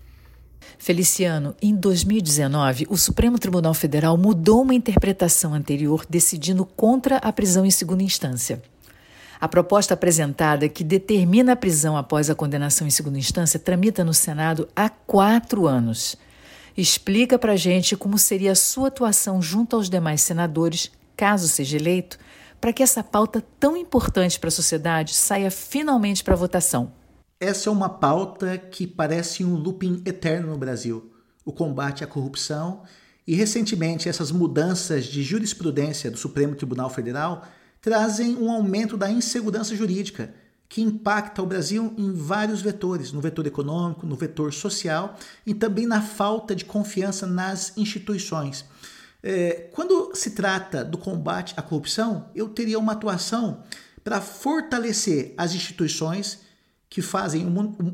Feliciano, 0.81 1.53
em 1.61 1.75
2019, 1.75 2.87
o 2.89 2.95
Supremo 2.95 3.37
Tribunal 3.37 3.73
Federal 3.73 4.15
mudou 4.15 4.61
uma 4.61 4.73
interpretação 4.73 5.53
anterior, 5.53 6.05
decidindo 6.09 6.65
contra 6.65 7.17
a 7.17 7.33
prisão 7.33 7.65
em 7.65 7.69
segunda 7.69 8.01
instância. 8.01 8.63
A 9.41 9.47
proposta 9.47 9.93
apresentada, 9.93 10.69
que 10.69 10.85
determina 10.85 11.51
a 11.51 11.55
prisão 11.57 11.97
após 11.97 12.29
a 12.29 12.35
condenação 12.35 12.87
em 12.87 12.91
segunda 12.91 13.19
instância, 13.19 13.59
tramita 13.59 14.05
no 14.05 14.13
Senado 14.13 14.69
há 14.73 14.87
quatro 14.89 15.67
anos. 15.67 16.15
Explica 16.77 17.37
para 17.37 17.57
gente 17.57 17.97
como 17.97 18.17
seria 18.17 18.53
a 18.53 18.55
sua 18.55 18.87
atuação 18.87 19.41
junto 19.41 19.75
aos 19.75 19.89
demais 19.89 20.21
senadores, 20.21 20.89
caso 21.15 21.49
seja 21.49 21.75
eleito, 21.75 22.17
para 22.59 22.71
que 22.71 22.81
essa 22.81 23.03
pauta 23.03 23.43
tão 23.59 23.75
importante 23.75 24.39
para 24.39 24.47
a 24.47 24.51
sociedade 24.51 25.13
saia 25.13 25.51
finalmente 25.51 26.23
para 26.23 26.37
votação. 26.37 26.98
Essa 27.39 27.69
é 27.69 27.71
uma 27.71 27.87
pauta 27.87 28.57
que 28.57 28.85
parece 28.85 29.45
um 29.45 29.55
looping 29.55 30.01
eterno 30.05 30.49
no 30.49 30.57
Brasil: 30.57 31.13
o 31.45 31.53
combate 31.53 32.03
à 32.03 32.07
corrupção. 32.07 32.83
E 33.25 33.35
recentemente, 33.35 34.09
essas 34.09 34.31
mudanças 34.31 35.05
de 35.05 35.21
jurisprudência 35.23 36.09
do 36.09 36.17
Supremo 36.17 36.55
Tribunal 36.55 36.89
Federal 36.89 37.47
trazem 37.79 38.35
um 38.35 38.51
aumento 38.51 38.97
da 38.97 39.09
insegurança 39.09 39.75
jurídica, 39.75 40.33
que 40.67 40.81
impacta 40.81 41.41
o 41.41 41.45
Brasil 41.45 41.93
em 41.97 42.11
vários 42.11 42.61
vetores, 42.61 43.11
no 43.11 43.21
vetor 43.21 43.47
econômico, 43.47 44.05
no 44.05 44.15
vetor 44.15 44.51
social 44.51 45.15
e 45.45 45.53
também 45.53 45.85
na 45.85 46.01
falta 46.01 46.55
de 46.55 46.65
confiança 46.65 47.25
nas 47.25 47.77
instituições. 47.77 48.65
É, 49.23 49.69
quando 49.71 50.11
se 50.13 50.31
trata 50.31 50.83
do 50.83 50.97
combate 50.97 51.53
à 51.55 51.61
corrupção, 51.61 52.29
eu 52.35 52.49
teria 52.49 52.79
uma 52.79 52.93
atuação 52.93 53.63
para 54.03 54.19
fortalecer 54.19 55.33
as 55.37 55.53
instituições 55.53 56.48
que 56.89 57.01
fazem 57.01 57.45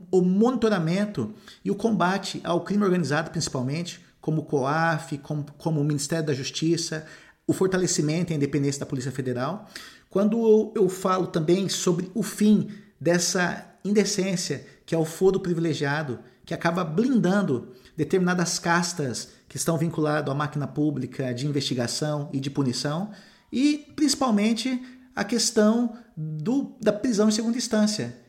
o 0.10 0.22
monitoramento 0.22 1.34
e 1.64 1.70
o 1.70 1.76
combate 1.76 2.40
ao 2.44 2.62
crime 2.62 2.84
organizado, 2.84 3.30
principalmente, 3.30 4.00
como 4.22 4.42
o 4.42 4.46
COAF, 4.46 5.18
como, 5.18 5.46
como 5.58 5.82
o 5.82 5.84
Ministério 5.84 6.26
da 6.26 6.34
Justiça, 6.34 7.06
o 7.46 7.54
fortalecimento 7.54 8.32
e 8.32 8.34
a 8.34 8.38
independência 8.38 8.80
da 8.80 8.86
Polícia 8.86 9.12
Federal. 9.12 9.70
Quando 10.10 10.72
eu 10.74 10.88
falo 10.88 11.28
também 11.28 11.68
sobre 11.68 12.10
o 12.16 12.24
fim 12.24 12.70
dessa 13.00 13.70
indecência, 13.84 14.66
que 14.86 14.96
é 14.96 14.98
o 14.98 15.06
foro 15.06 15.40
privilegiado, 15.40 16.20
que 16.46 16.54
acaba 16.54 16.84
blindando 16.84 17.74
determinadas 17.98 18.58
castas 18.58 19.30
que 19.50 19.58
estão 19.58 19.78
vinculadas 19.78 20.32
à 20.32 20.36
máquina 20.36 20.68
pública 20.68 21.34
de 21.34 21.46
investigação 21.46 22.30
e 22.32 22.40
de 22.40 22.50
punição, 22.50 23.12
e 23.52 23.86
principalmente 23.96 24.82
a 25.16 25.24
questão 25.24 25.98
do, 26.16 26.76
da 26.82 26.94
prisão 26.94 27.28
em 27.28 27.32
segunda 27.32 27.58
instância, 27.58 28.25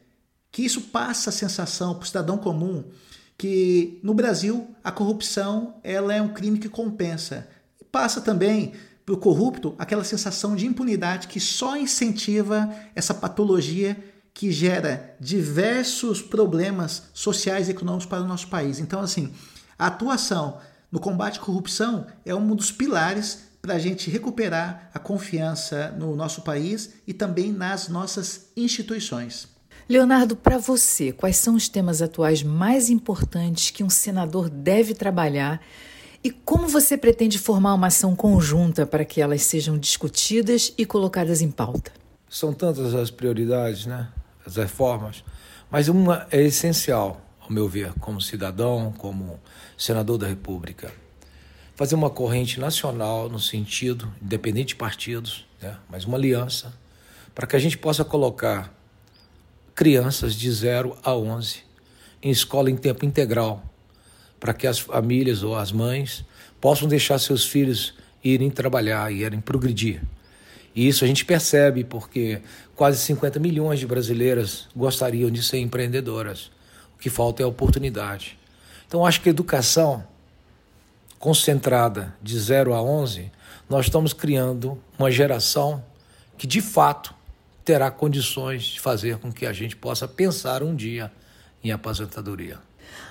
que 0.56 0.64
isso 0.64 0.80
passa 0.80 1.28
a 1.28 1.32
sensação 1.34 1.94
para 1.94 2.04
o 2.04 2.06
cidadão 2.06 2.38
comum 2.38 2.82
que 3.36 4.00
no 4.02 4.14
Brasil 4.14 4.74
a 4.82 4.90
corrupção 4.90 5.74
ela 5.84 6.14
é 6.14 6.22
um 6.22 6.32
crime 6.32 6.58
que 6.58 6.66
compensa. 6.66 7.46
E 7.78 7.84
passa 7.84 8.22
também 8.22 8.72
para 9.04 9.14
o 9.14 9.18
corrupto 9.18 9.74
aquela 9.78 10.02
sensação 10.02 10.56
de 10.56 10.66
impunidade 10.66 11.28
que 11.28 11.38
só 11.38 11.76
incentiva 11.76 12.74
essa 12.94 13.12
patologia 13.12 14.02
que 14.32 14.50
gera 14.50 15.14
diversos 15.20 16.22
problemas 16.22 17.02
sociais 17.12 17.68
e 17.68 17.72
econômicos 17.72 18.06
para 18.06 18.22
o 18.22 18.26
nosso 18.26 18.48
país. 18.48 18.78
Então, 18.78 19.00
assim, 19.00 19.34
a 19.78 19.88
atuação 19.88 20.56
no 20.90 20.98
combate 20.98 21.38
à 21.38 21.42
corrupção 21.42 22.06
é 22.24 22.34
um 22.34 22.56
dos 22.56 22.72
pilares 22.72 23.40
para 23.60 23.74
a 23.74 23.78
gente 23.78 24.08
recuperar 24.08 24.90
a 24.94 24.98
confiança 24.98 25.94
no 25.98 26.16
nosso 26.16 26.40
país 26.40 26.94
e 27.06 27.12
também 27.12 27.52
nas 27.52 27.88
nossas 27.88 28.46
instituições. 28.56 29.54
Leonardo, 29.88 30.34
para 30.34 30.58
você, 30.58 31.12
quais 31.12 31.36
são 31.36 31.54
os 31.54 31.68
temas 31.68 32.02
atuais 32.02 32.42
mais 32.42 32.90
importantes 32.90 33.70
que 33.70 33.84
um 33.84 33.88
senador 33.88 34.50
deve 34.50 34.94
trabalhar 34.94 35.62
e 36.24 36.30
como 36.32 36.66
você 36.66 36.98
pretende 36.98 37.38
formar 37.38 37.72
uma 37.74 37.86
ação 37.86 38.16
conjunta 38.16 38.84
para 38.84 39.04
que 39.04 39.20
elas 39.20 39.42
sejam 39.42 39.78
discutidas 39.78 40.74
e 40.76 40.84
colocadas 40.84 41.40
em 41.40 41.52
pauta? 41.52 41.92
São 42.28 42.52
tantas 42.52 42.96
as 42.96 43.12
prioridades, 43.12 43.86
né? 43.86 44.08
As 44.44 44.56
reformas, 44.56 45.22
mas 45.70 45.86
uma 45.86 46.26
é 46.32 46.42
essencial, 46.42 47.20
ao 47.40 47.52
meu 47.52 47.68
ver, 47.68 47.92
como 48.00 48.20
cidadão, 48.20 48.92
como 48.98 49.38
senador 49.78 50.18
da 50.18 50.26
República. 50.26 50.92
Fazer 51.76 51.94
uma 51.94 52.10
corrente 52.10 52.58
nacional 52.58 53.28
no 53.28 53.38
sentido, 53.38 54.12
independente 54.20 54.68
de 54.68 54.76
partidos, 54.76 55.46
né? 55.62 55.76
mas 55.88 56.04
uma 56.04 56.16
aliança, 56.16 56.74
para 57.32 57.46
que 57.46 57.54
a 57.54 57.58
gente 57.60 57.78
possa 57.78 58.04
colocar 58.04 58.74
crianças 59.76 60.34
de 60.34 60.50
0 60.50 60.96
a 61.04 61.14
11 61.14 61.58
em 62.22 62.30
escola 62.30 62.70
em 62.70 62.76
tempo 62.76 63.04
integral 63.04 63.62
para 64.40 64.54
que 64.54 64.66
as 64.66 64.78
famílias 64.78 65.42
ou 65.42 65.54
as 65.54 65.70
mães 65.70 66.24
possam 66.58 66.88
deixar 66.88 67.18
seus 67.18 67.44
filhos 67.44 67.94
irem 68.24 68.50
trabalhar 68.50 69.12
e 69.12 69.22
irem 69.22 69.38
progredir. 69.38 70.02
E 70.74 70.88
isso 70.88 71.04
a 71.04 71.06
gente 71.06 71.26
percebe 71.26 71.84
porque 71.84 72.40
quase 72.74 72.98
50 73.00 73.38
milhões 73.38 73.78
de 73.78 73.86
brasileiras 73.86 74.66
gostariam 74.74 75.30
de 75.30 75.42
ser 75.42 75.58
empreendedoras. 75.58 76.50
O 76.96 76.98
que 76.98 77.10
falta 77.10 77.42
é 77.42 77.46
oportunidade. 77.46 78.38
Então 78.86 79.04
acho 79.04 79.20
que 79.20 79.28
a 79.28 79.30
educação 79.30 80.02
concentrada 81.18 82.14
de 82.22 82.38
0 82.38 82.72
a 82.72 82.82
11, 82.82 83.30
nós 83.68 83.86
estamos 83.86 84.14
criando 84.14 84.80
uma 84.98 85.10
geração 85.10 85.84
que 86.38 86.46
de 86.46 86.62
fato 86.62 87.14
terá 87.66 87.90
condições 87.90 88.62
de 88.62 88.80
fazer 88.80 89.18
com 89.18 89.32
que 89.32 89.44
a 89.44 89.52
gente 89.52 89.74
possa 89.74 90.06
pensar 90.06 90.62
um 90.62 90.74
dia 90.74 91.12
em 91.64 91.72
aposentadoria. 91.72 92.58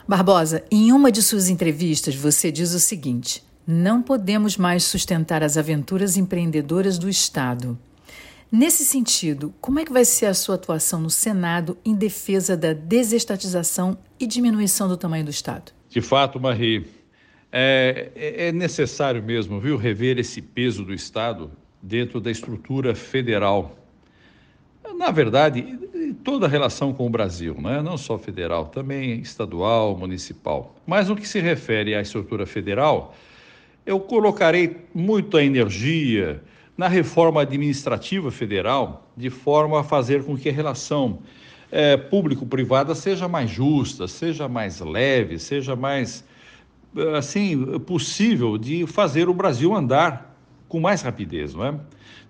Barbosa, 0.07 0.63
em 0.71 0.93
uma 0.93 1.11
de 1.11 1.21
suas 1.21 1.49
entrevistas 1.49 2.15
você 2.15 2.49
diz 2.49 2.73
o 2.73 2.79
seguinte: 2.79 3.43
não 3.67 4.01
podemos 4.01 4.55
mais 4.55 4.85
sustentar 4.85 5.43
as 5.43 5.57
aventuras 5.57 6.15
empreendedoras 6.15 6.97
do 6.97 7.09
Estado. 7.09 7.77
Nesse 8.49 8.85
sentido, 8.85 9.53
como 9.59 9.79
é 9.79 9.85
que 9.85 9.91
vai 9.91 10.05
ser 10.05 10.27
a 10.27 10.33
sua 10.33 10.55
atuação 10.55 11.01
no 11.01 11.09
Senado 11.09 11.77
em 11.83 11.93
defesa 11.93 12.55
da 12.55 12.71
desestatização 12.71 13.97
e 14.17 14.25
diminuição 14.25 14.87
do 14.87 14.95
tamanho 14.95 15.25
do 15.25 15.31
Estado? 15.31 15.73
De 15.89 15.99
fato, 15.99 16.39
Marie, 16.39 16.87
é, 17.51 18.11
é, 18.15 18.51
necessário 18.53 19.21
mesmo, 19.21 19.59
viu, 19.59 19.75
rever 19.75 20.17
esse 20.17 20.41
peso 20.41 20.85
do 20.85 20.93
Estado 20.93 21.51
dentro 21.81 22.21
da 22.21 22.31
estrutura 22.31 22.95
federal. 22.95 23.84
Na 24.97 25.11
verdade, 25.11 25.77
toda 26.23 26.45
a 26.45 26.49
relação 26.49 26.93
com 26.93 27.05
o 27.05 27.09
Brasil, 27.09 27.55
né? 27.59 27.81
não 27.81 27.97
só 27.97 28.17
federal, 28.17 28.67
também 28.67 29.19
estadual, 29.19 29.97
municipal. 29.97 30.75
Mas 30.85 31.09
no 31.09 31.15
que 31.15 31.27
se 31.27 31.39
refere 31.39 31.95
à 31.95 32.01
estrutura 32.01 32.45
federal, 32.45 33.15
eu 33.85 33.99
colocarei 33.99 34.77
muita 34.93 35.43
energia 35.43 36.41
na 36.77 36.87
reforma 36.87 37.41
administrativa 37.41 38.31
federal, 38.31 39.09
de 39.15 39.29
forma 39.29 39.79
a 39.79 39.83
fazer 39.83 40.23
com 40.23 40.37
que 40.37 40.49
a 40.49 40.51
relação 40.51 41.19
é, 41.71 41.95
público-privada 41.95 42.93
seja 42.95 43.27
mais 43.27 43.49
justa, 43.49 44.07
seja 44.07 44.47
mais 44.47 44.79
leve, 44.79 45.39
seja 45.39 45.75
mais 45.75 46.23
assim 47.17 47.79
possível 47.79 48.57
de 48.57 48.87
fazer 48.87 49.27
o 49.27 49.33
Brasil 49.33 49.73
andar 49.73 50.37
com 50.67 50.79
mais 50.79 51.01
rapidez, 51.01 51.53
não 51.53 51.65
é? 51.65 51.75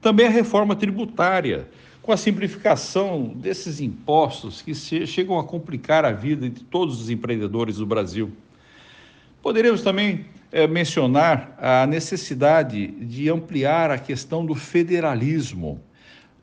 Também 0.01 0.27
a 0.27 0.29
reforma 0.29 0.75
tributária, 0.75 1.67
com 2.05 2.11
a 2.11 2.17
simplificação 2.17 3.33
desses 3.35 3.81
impostos 3.81 4.61
que 4.61 4.75
chegam 5.07 5.39
a 5.39 5.43
complicar 5.43 6.05
a 6.05 6.11
vida 6.11 6.47
de 6.47 6.63
todos 6.63 7.01
os 7.01 7.09
empreendedores 7.09 7.77
do 7.77 7.85
Brasil. 7.85 8.31
Poderíamos 9.41 9.81
também 9.81 10.25
é, 10.51 10.67
mencionar 10.67 11.57
a 11.59 11.87
necessidade 11.87 12.85
de 12.85 13.27
ampliar 13.27 13.89
a 13.89 13.97
questão 13.97 14.45
do 14.45 14.53
federalismo, 14.53 15.81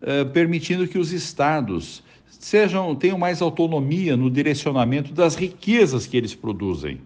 é, 0.00 0.24
permitindo 0.24 0.88
que 0.88 0.98
os 0.98 1.12
estados 1.12 2.02
sejam 2.26 2.92
tenham 2.96 3.16
mais 3.16 3.40
autonomia 3.40 4.16
no 4.16 4.28
direcionamento 4.28 5.12
das 5.12 5.36
riquezas 5.36 6.08
que 6.08 6.16
eles 6.16 6.34
produzem. 6.34 7.00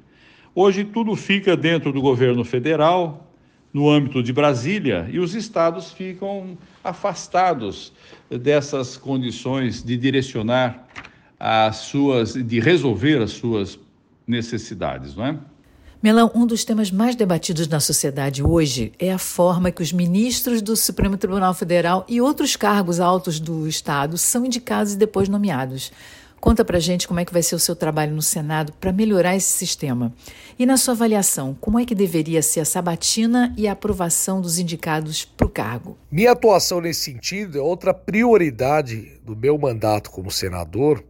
Hoje 0.55 0.83
tudo 0.83 1.15
fica 1.15 1.55
dentro 1.59 1.93
do 1.93 2.01
governo 2.01 2.43
federal, 2.43 3.26
no 3.77 3.91
âmbito 3.91 4.23
de 4.23 4.33
Brasília, 4.33 5.07
e 5.13 5.19
os 5.19 5.35
estados 5.35 5.93
ficam 5.93 6.57
afastados 6.83 7.93
dessas 8.31 8.97
condições 8.97 9.83
de 9.83 9.99
direcionar 9.99 10.89
as 11.39 11.77
suas, 11.77 12.33
de 12.33 12.59
resolver 12.59 13.21
as 13.21 13.33
suas 13.33 13.79
necessidades, 14.27 15.15
não 15.15 15.27
é? 15.27 15.39
Melão, 16.03 16.31
um 16.35 16.47
dos 16.47 16.65
temas 16.65 16.91
mais 16.91 17.15
debatidos 17.17 17.69
na 17.69 17.79
sociedade 17.79 18.43
hoje 18.43 18.93
é 18.99 19.13
a 19.13 19.19
forma 19.19 19.71
que 19.71 19.83
os 19.83 19.93
ministros 19.93 20.63
do 20.63 20.75
Supremo 20.75 21.19
Tribunal 21.19 21.53
Federal 21.53 22.07
e 22.09 22.19
outros 22.19 22.57
cargos 22.57 22.99
altos 22.99 23.39
do 23.39 23.69
Estado 23.69 24.17
são 24.17 24.47
indicados 24.47 24.95
e 24.95 24.97
depois 24.97 25.29
nomeados. 25.29 25.93
Conta 26.41 26.65
pra 26.65 26.79
gente 26.79 27.09
como 27.09 27.19
é 27.19 27.25
que 27.25 27.33
vai 27.33 27.43
ser 27.43 27.55
o 27.55 27.59
seu 27.59 27.75
trabalho 27.75 28.15
no 28.15 28.23
Senado 28.23 28.73
para 28.75 28.93
melhorar 28.93 29.35
esse 29.35 29.53
sistema. 29.53 30.13
E 30.59 30.65
na 30.65 30.77
sua 30.77 30.95
avaliação, 30.95 31.57
como 31.61 31.79
é 31.79 31.85
que 31.85 31.95
deveria 31.95 32.43
ser 32.43 32.61
a 32.61 32.65
sabatina 32.65 33.53
e 33.57 33.67
a 33.67 33.73
aprovação 33.73 34.41
dos 34.41 34.59
indicados 34.59 35.25
para 35.25 35.47
o 35.47 35.51
cargo? 35.51 35.99
Minha 36.11 36.33
atuação 36.33 36.81
nesse 36.81 37.01
sentido 37.01 37.59
é 37.59 37.61
outra 37.61 37.93
prioridade 37.93 39.21
do 39.25 39.35
meu 39.35 39.59
mandato 39.59 40.11
como 40.11 40.31
senador, 40.31 41.03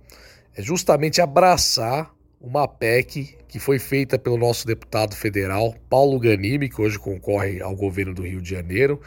é 0.56 0.62
justamente 0.62 1.20
abraçar 1.20 2.10
uma 2.40 2.66
PEC 2.66 3.36
que 3.48 3.58
foi 3.58 3.78
feita 3.78 4.18
pelo 4.18 4.36
nosso 4.36 4.66
deputado 4.66 5.14
federal 5.14 5.74
Paulo 5.88 6.18
Ganimi, 6.18 6.68
que 6.68 6.80
hoje 6.80 6.98
concorre 6.98 7.60
ao 7.60 7.74
governo 7.74 8.14
do 8.14 8.22
Rio 8.22 8.40
de 8.40 8.50
Janeiro, 8.50 9.00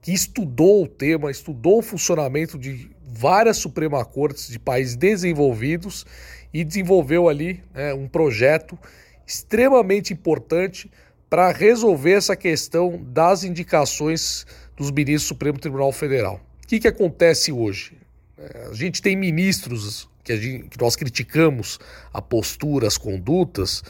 que 0.00 0.12
estudou 0.12 0.84
o 0.84 0.88
tema, 0.88 1.30
estudou 1.30 1.78
o 1.78 1.82
funcionamento 1.82 2.58
de 2.58 2.90
várias 3.12 3.56
Suprema 3.56 4.04
Cortes 4.04 4.48
de 4.48 4.58
países 4.58 4.96
desenvolvidos 4.96 6.06
e 6.52 6.64
desenvolveu 6.64 7.28
ali 7.28 7.62
né, 7.74 7.94
um 7.94 8.08
projeto 8.08 8.78
extremamente 9.26 10.12
importante 10.12 10.90
para 11.28 11.52
resolver 11.52 12.12
essa 12.12 12.34
questão 12.34 13.00
das 13.02 13.44
indicações 13.44 14.44
dos 14.76 14.90
ministros 14.90 15.24
do 15.24 15.28
Supremo 15.28 15.58
Tribunal 15.58 15.92
Federal. 15.92 16.40
O 16.64 16.66
que, 16.66 16.80
que 16.80 16.88
acontece 16.88 17.52
hoje? 17.52 17.96
É, 18.36 18.68
a 18.70 18.74
gente 18.74 19.00
tem 19.00 19.14
ministros 19.14 20.08
que, 20.24 20.36
gente, 20.36 20.68
que 20.68 20.80
nós 20.80 20.96
criticamos 20.96 21.78
a 22.12 22.20
postura, 22.20 22.86
as 22.86 22.98
condutas, 22.98 23.82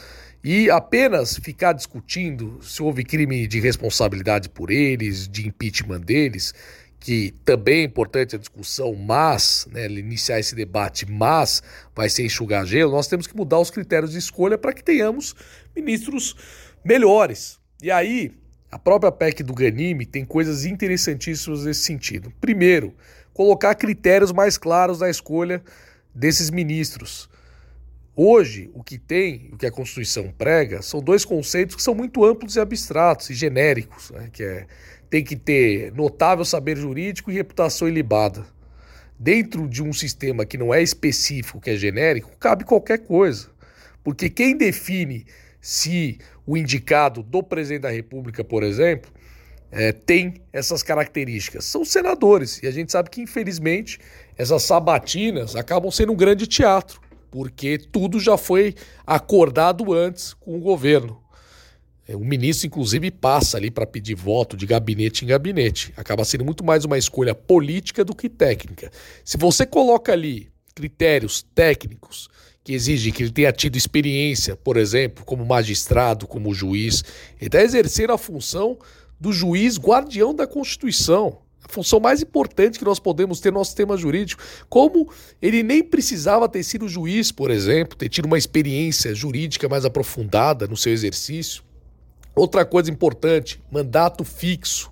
e 0.43 0.69
apenas 0.69 1.37
ficar 1.37 1.73
discutindo 1.73 2.59
se 2.63 2.81
houve 2.81 3.03
crime 3.03 3.45
de 3.47 3.59
responsabilidade 3.59 4.49
por 4.49 4.71
eles, 4.71 5.27
de 5.27 5.47
impeachment 5.47 6.01
deles, 6.01 6.53
que 7.01 7.33
também 7.43 7.79
é 7.79 7.83
importante 7.83 8.35
a 8.35 8.39
discussão, 8.39 8.93
mas, 8.93 9.67
né, 9.71 9.87
iniciar 9.87 10.39
esse 10.39 10.53
debate, 10.53 11.11
mas 11.11 11.63
vai 11.95 12.07
ser 12.07 12.23
enxugar 12.23 12.63
gelo, 12.63 12.91
nós 12.91 13.07
temos 13.07 13.25
que 13.25 13.35
mudar 13.35 13.59
os 13.59 13.71
critérios 13.71 14.11
de 14.11 14.19
escolha 14.19 14.55
para 14.55 14.71
que 14.71 14.83
tenhamos 14.83 15.35
ministros 15.75 16.35
melhores. 16.85 17.59
E 17.81 17.89
aí, 17.89 18.31
a 18.71 18.77
própria 18.77 19.11
PEC 19.11 19.41
do 19.41 19.51
Ganime 19.51 20.05
tem 20.05 20.23
coisas 20.23 20.63
interessantíssimas 20.63 21.65
nesse 21.65 21.81
sentido. 21.81 22.31
Primeiro, 22.39 22.93
colocar 23.33 23.73
critérios 23.73 24.31
mais 24.31 24.55
claros 24.55 24.99
na 24.99 25.09
escolha 25.09 25.63
desses 26.13 26.51
ministros. 26.51 27.27
Hoje, 28.23 28.69
o 28.75 28.83
que 28.83 28.99
tem, 28.99 29.49
o 29.51 29.57
que 29.57 29.65
a 29.65 29.71
Constituição 29.71 30.31
prega, 30.37 30.83
são 30.83 31.01
dois 31.01 31.25
conceitos 31.25 31.75
que 31.75 31.81
são 31.81 31.95
muito 31.95 32.23
amplos 32.23 32.55
e 32.55 32.59
abstratos 32.59 33.31
e 33.31 33.33
genéricos, 33.33 34.11
né? 34.11 34.29
que 34.31 34.43
é 34.43 34.67
tem 35.09 35.23
que 35.23 35.35
ter 35.35 35.91
notável 35.93 36.45
saber 36.45 36.77
jurídico 36.77 37.31
e 37.31 37.33
reputação 37.33 37.87
ilibada. 37.87 38.45
Dentro 39.17 39.67
de 39.67 39.81
um 39.81 39.91
sistema 39.91 40.45
que 40.45 40.55
não 40.55 40.71
é 40.71 40.83
específico, 40.83 41.59
que 41.59 41.71
é 41.71 41.75
genérico, 41.75 42.29
cabe 42.37 42.63
qualquer 42.63 42.99
coisa. 42.99 43.49
Porque 44.03 44.29
quem 44.29 44.55
define 44.55 45.25
se 45.59 46.19
o 46.45 46.55
indicado 46.55 47.23
do 47.23 47.41
presidente 47.41 47.81
da 47.81 47.89
República, 47.89 48.43
por 48.43 48.61
exemplo, 48.61 49.11
é, 49.71 49.91
tem 49.91 50.35
essas 50.53 50.83
características? 50.83 51.65
São 51.65 51.83
senadores. 51.83 52.61
E 52.61 52.67
a 52.67 52.71
gente 52.71 52.91
sabe 52.91 53.09
que, 53.09 53.19
infelizmente, 53.19 53.99
essas 54.37 54.61
sabatinas 54.61 55.55
acabam 55.55 55.89
sendo 55.89 56.13
um 56.13 56.15
grande 56.15 56.45
teatro, 56.45 57.00
porque 57.31 57.77
tudo 57.77 58.19
já 58.19 58.37
foi 58.37 58.75
acordado 59.07 59.93
antes 59.93 60.33
com 60.33 60.57
o 60.57 60.59
governo. 60.59 61.19
É, 62.07 62.15
o 62.15 62.19
ministro, 62.19 62.67
inclusive, 62.67 63.09
passa 63.09 63.57
ali 63.57 63.71
para 63.71 63.87
pedir 63.87 64.15
voto 64.15 64.57
de 64.57 64.65
gabinete 64.65 65.23
em 65.23 65.29
gabinete. 65.29 65.93
Acaba 65.95 66.25
sendo 66.25 66.43
muito 66.43 66.63
mais 66.63 66.83
uma 66.83 66.97
escolha 66.97 67.33
política 67.33 68.03
do 68.03 68.13
que 68.13 68.27
técnica. 68.27 68.91
Se 69.23 69.37
você 69.37 69.65
coloca 69.65 70.11
ali 70.11 70.51
critérios 70.75 71.45
técnicos 71.55 72.29
que 72.63 72.73
exigem 72.73 73.13
que 73.13 73.23
ele 73.23 73.31
tenha 73.31 73.51
tido 73.51 73.77
experiência, 73.77 74.55
por 74.55 74.77
exemplo, 74.77 75.23
como 75.25 75.45
magistrado, 75.45 76.27
como 76.27 76.53
juiz, 76.53 77.03
ele 77.39 77.47
está 77.47 77.61
exercendo 77.61 78.13
a 78.13 78.17
função 78.17 78.77
do 79.19 79.31
juiz 79.31 79.77
guardião 79.77 80.35
da 80.35 80.45
Constituição. 80.45 81.39
Função 81.71 82.01
mais 82.01 82.21
importante 82.21 82.77
que 82.77 82.83
nós 82.83 82.99
podemos 82.99 83.39
ter 83.39 83.49
no 83.49 83.59
nosso 83.59 83.69
sistema 83.69 83.95
jurídico. 83.95 84.43
Como 84.67 85.09
ele 85.41 85.63
nem 85.63 85.81
precisava 85.81 86.49
ter 86.49 86.63
sido 86.63 86.87
juiz, 86.87 87.31
por 87.31 87.49
exemplo, 87.49 87.97
ter 87.97 88.09
tido 88.09 88.25
uma 88.25 88.37
experiência 88.37 89.15
jurídica 89.15 89.69
mais 89.69 89.85
aprofundada 89.85 90.67
no 90.67 90.75
seu 90.75 90.91
exercício. 90.91 91.63
Outra 92.35 92.65
coisa 92.65 92.91
importante, 92.91 93.61
mandato 93.71 94.25
fixo. 94.25 94.91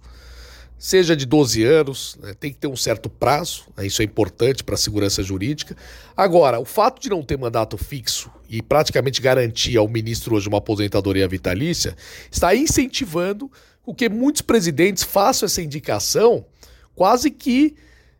Seja 0.77 1.13
de 1.13 1.25
12 1.25 1.61
anos, 1.65 2.17
né, 2.21 2.33
tem 2.33 2.53
que 2.53 2.57
ter 2.57 2.67
um 2.67 2.75
certo 2.77 3.09
prazo, 3.09 3.65
né, 3.75 3.85
isso 3.85 4.01
é 4.01 4.05
importante 4.05 4.63
para 4.63 4.75
a 4.75 4.77
segurança 4.77 5.21
jurídica. 5.21 5.75
Agora, 6.15 6.57
o 6.57 6.63
fato 6.63 7.01
de 7.01 7.09
não 7.09 7.21
ter 7.21 7.37
mandato 7.37 7.77
fixo 7.77 8.31
e 8.49 8.61
praticamente 8.61 9.21
garantir 9.21 9.75
ao 9.75 9.89
ministro 9.89 10.35
hoje 10.35 10.47
uma 10.47 10.59
aposentadoria 10.59 11.27
vitalícia 11.27 11.97
está 12.31 12.55
incentivando 12.55 13.51
o 13.85 13.93
que 13.93 14.07
muitos 14.07 14.41
presidentes 14.41 15.03
façam 15.03 15.47
essa 15.47 15.61
indicação 15.61 16.45
quase 16.99 17.31
que 17.31 17.77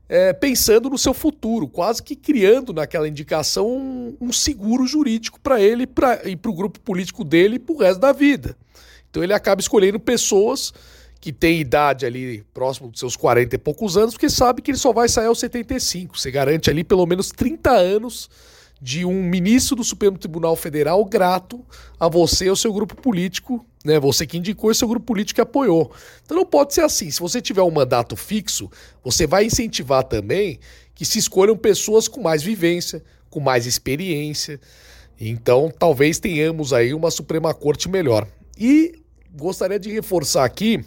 é, 0.07 0.31
pensando 0.31 0.89
no 0.89 0.97
seu 0.97 1.13
futuro, 1.13 1.67
quase 1.67 2.01
que 2.01 2.15
criando 2.15 2.71
naquela 2.71 3.09
indicação 3.09 3.67
um, 3.69 4.15
um 4.21 4.31
seguro 4.31 4.87
jurídico 4.87 5.37
para 5.37 5.59
ele 5.59 5.85
pra, 5.85 6.21
e 6.23 6.33
para 6.37 6.49
o 6.49 6.53
grupo 6.53 6.79
político 6.79 7.25
dele 7.25 7.59
para 7.59 7.75
o 7.75 7.77
resto 7.77 7.99
da 7.99 8.13
vida. 8.13 8.55
Então 9.09 9.21
ele 9.21 9.33
acaba 9.33 9.59
escolhendo 9.59 9.99
pessoas 9.99 10.73
que 11.19 11.33
têm 11.33 11.59
idade 11.59 12.05
ali 12.05 12.41
próximo 12.53 12.87
dos 12.87 13.01
seus 13.01 13.17
40 13.17 13.53
e 13.53 13.59
poucos 13.59 13.97
anos, 13.97 14.13
porque 14.13 14.29
sabe 14.29 14.61
que 14.61 14.71
ele 14.71 14.77
só 14.77 14.93
vai 14.93 15.09
sair 15.09 15.25
aos 15.25 15.39
75. 15.39 16.17
Você 16.17 16.31
garante 16.31 16.69
ali 16.69 16.85
pelo 16.85 17.05
menos 17.05 17.31
30 17.31 17.69
anos 17.69 18.29
de 18.81 19.05
um 19.05 19.23
ministro 19.23 19.75
do 19.75 19.83
Supremo 19.83 20.17
Tribunal 20.17 20.55
Federal 20.55 21.03
grato 21.05 21.65
a 21.99 22.07
você 22.07 22.45
e 22.45 22.49
ao 22.49 22.55
seu 22.55 22.71
grupo 22.71 22.95
político, 22.95 23.65
né? 23.83 23.99
Você 23.99 24.25
que 24.25 24.37
indicou 24.37 24.71
e 24.71 24.75
seu 24.75 24.87
grupo 24.87 25.05
político 25.05 25.35
que 25.35 25.41
apoiou. 25.41 25.91
Então 26.23 26.37
não 26.37 26.45
pode 26.45 26.73
ser 26.73 26.81
assim. 26.81 27.11
Se 27.11 27.19
você 27.19 27.41
tiver 27.41 27.61
um 27.61 27.71
mandato 27.71 28.15
fixo, 28.15 28.69
você 29.03 29.27
vai 29.27 29.45
incentivar 29.45 30.03
também 30.03 30.59
que 30.95 31.05
se 31.05 31.19
escolham 31.19 31.57
pessoas 31.57 32.07
com 32.07 32.21
mais 32.21 32.41
vivência, 32.41 33.03
com 33.29 33.39
mais 33.39 33.65
experiência, 33.65 34.59
Então, 35.19 35.69
talvez 35.77 36.17
tenhamos 36.17 36.71
aí 36.71 36.93
uma 36.93 37.11
Suprema 37.11 37.53
Corte 37.53 37.89
melhor. 37.89 38.25
E 38.57 39.01
gostaria 39.35 39.77
de 39.77 39.91
reforçar 39.91 40.45
aqui 40.45 40.83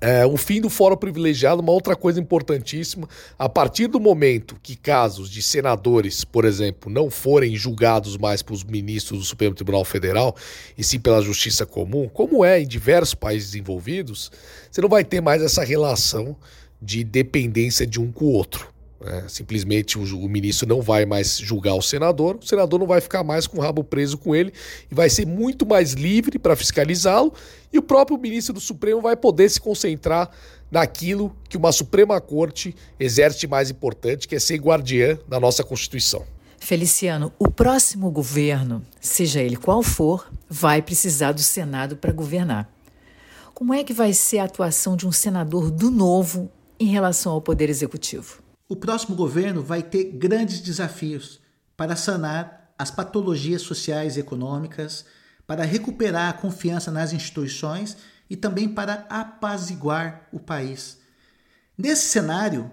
é, 0.00 0.24
o 0.24 0.36
fim 0.36 0.60
do 0.60 0.70
fórum 0.70 0.96
privilegiado, 0.96 1.60
uma 1.60 1.72
outra 1.72 1.94
coisa 1.94 2.18
importantíssima, 2.18 3.08
a 3.38 3.48
partir 3.48 3.86
do 3.86 4.00
momento 4.00 4.56
que 4.62 4.74
casos 4.74 5.28
de 5.28 5.42
senadores, 5.42 6.24
por 6.24 6.44
exemplo, 6.44 6.90
não 6.90 7.10
forem 7.10 7.54
julgados 7.54 8.16
mais 8.16 8.42
pelos 8.42 8.64
ministros 8.64 9.18
do 9.18 9.24
Supremo 9.24 9.54
Tribunal 9.54 9.84
Federal, 9.84 10.34
e 10.76 10.82
sim 10.82 10.98
pela 10.98 11.20
justiça 11.20 11.66
comum, 11.66 12.08
como 12.08 12.44
é 12.44 12.60
em 12.60 12.66
diversos 12.66 13.14
países 13.14 13.54
envolvidos, 13.54 14.32
você 14.70 14.80
não 14.80 14.88
vai 14.88 15.04
ter 15.04 15.20
mais 15.20 15.42
essa 15.42 15.62
relação 15.62 16.36
de 16.80 17.04
dependência 17.04 17.86
de 17.86 18.00
um 18.00 18.10
com 18.10 18.24
o 18.24 18.32
outro. 18.32 18.79
É, 19.02 19.24
simplesmente 19.28 19.98
o, 19.98 20.02
o, 20.18 20.28
ministro 20.28 20.68
não 20.68 20.82
vai 20.82 21.06
mais 21.06 21.38
julgar 21.38 21.74
o 21.74 21.80
senador, 21.80 22.36
o 22.36 22.46
senador 22.46 22.78
não 22.78 22.86
vai 22.86 23.00
ficar 23.00 23.24
mais 23.24 23.46
com 23.46 23.56
o 23.56 23.60
rabo 23.60 23.82
preso 23.82 24.18
com 24.18 24.36
ele 24.36 24.52
e 24.90 24.94
vai 24.94 25.08
ser 25.08 25.26
muito 25.26 25.64
mais 25.64 25.94
livre 25.94 26.38
para 26.38 26.54
fiscalizá-lo, 26.54 27.32
e 27.72 27.78
o 27.78 27.82
próprio 27.82 28.18
ministro 28.18 28.52
do 28.52 28.60
Supremo 28.60 29.00
vai 29.00 29.16
poder 29.16 29.48
se 29.48 29.58
concentrar 29.58 30.30
naquilo 30.70 31.34
que 31.48 31.56
uma 31.56 31.72
Suprema 31.72 32.20
Corte 32.20 32.76
exerce 32.98 33.46
mais 33.46 33.70
importante, 33.70 34.28
que 34.28 34.36
é 34.36 34.38
ser 34.38 34.56
guardiã 34.58 35.18
da 35.26 35.40
nossa 35.40 35.64
Constituição. 35.64 36.24
Feliciano, 36.58 37.32
o 37.38 37.50
próximo 37.50 38.10
governo, 38.10 38.84
seja 39.00 39.40
ele 39.40 39.56
qual 39.56 39.82
for, 39.82 40.30
vai 40.48 40.82
precisar 40.82 41.32
do 41.32 41.40
Senado 41.40 41.96
para 41.96 42.12
governar. 42.12 42.70
Como 43.54 43.72
é 43.72 43.82
que 43.82 43.94
vai 43.94 44.12
ser 44.12 44.38
a 44.38 44.44
atuação 44.44 44.94
de 44.94 45.06
um 45.06 45.12
senador 45.12 45.70
do 45.70 45.90
novo 45.90 46.50
em 46.78 46.86
relação 46.86 47.32
ao 47.32 47.40
Poder 47.40 47.70
Executivo? 47.70 48.49
O 48.70 48.76
próximo 48.76 49.16
governo 49.16 49.64
vai 49.64 49.82
ter 49.82 50.12
grandes 50.12 50.60
desafios 50.60 51.40
para 51.76 51.96
sanar 51.96 52.72
as 52.78 52.88
patologias 52.88 53.62
sociais 53.62 54.16
e 54.16 54.20
econômicas, 54.20 55.04
para 55.44 55.64
recuperar 55.64 56.30
a 56.30 56.32
confiança 56.32 56.88
nas 56.88 57.12
instituições 57.12 57.96
e 58.30 58.36
também 58.36 58.68
para 58.68 59.08
apaziguar 59.10 60.28
o 60.32 60.38
país. 60.38 61.00
Nesse 61.76 62.10
cenário, 62.10 62.70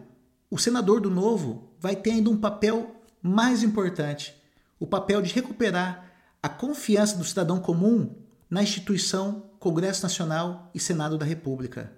o 0.52 0.60
senador 0.60 1.02
do 1.02 1.10
Novo 1.10 1.74
vai 1.80 1.96
ter 1.96 2.12
ainda 2.12 2.30
um 2.30 2.38
papel 2.38 3.02
mais 3.20 3.64
importante: 3.64 4.40
o 4.80 4.86
papel 4.86 5.20
de 5.20 5.34
recuperar 5.34 6.12
a 6.44 6.48
confiança 6.48 7.18
do 7.18 7.24
cidadão 7.24 7.60
comum 7.60 8.16
na 8.48 8.62
instituição 8.62 9.50
Congresso 9.60 10.04
Nacional 10.04 10.70
e 10.76 10.80
Senado 10.80 11.18
da 11.18 11.26
República. 11.26 11.92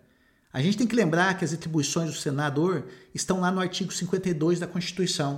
A 0.51 0.61
gente 0.61 0.77
tem 0.77 0.87
que 0.87 0.95
lembrar 0.95 1.37
que 1.37 1.45
as 1.45 1.53
atribuições 1.53 2.09
do 2.09 2.17
senador 2.17 2.85
estão 3.13 3.39
lá 3.39 3.51
no 3.51 3.61
artigo 3.61 3.93
52 3.93 4.59
da 4.59 4.65
Constituição. 4.65 5.37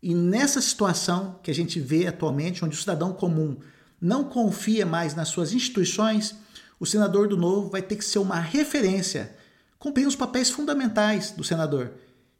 E 0.00 0.14
nessa 0.14 0.60
situação 0.60 1.38
que 1.42 1.50
a 1.50 1.54
gente 1.54 1.80
vê 1.80 2.06
atualmente, 2.06 2.64
onde 2.64 2.76
o 2.76 2.80
cidadão 2.80 3.12
comum 3.12 3.58
não 4.00 4.24
confia 4.24 4.86
mais 4.86 5.14
nas 5.14 5.28
suas 5.28 5.52
instituições, 5.52 6.36
o 6.78 6.86
senador 6.86 7.26
do 7.26 7.36
novo 7.36 7.68
vai 7.68 7.82
ter 7.82 7.96
que 7.96 8.04
ser 8.04 8.20
uma 8.20 8.38
referência, 8.38 9.36
cumprindo 9.78 10.08
os 10.08 10.16
papéis 10.16 10.48
fundamentais 10.48 11.32
do 11.32 11.42
senador, 11.42 11.92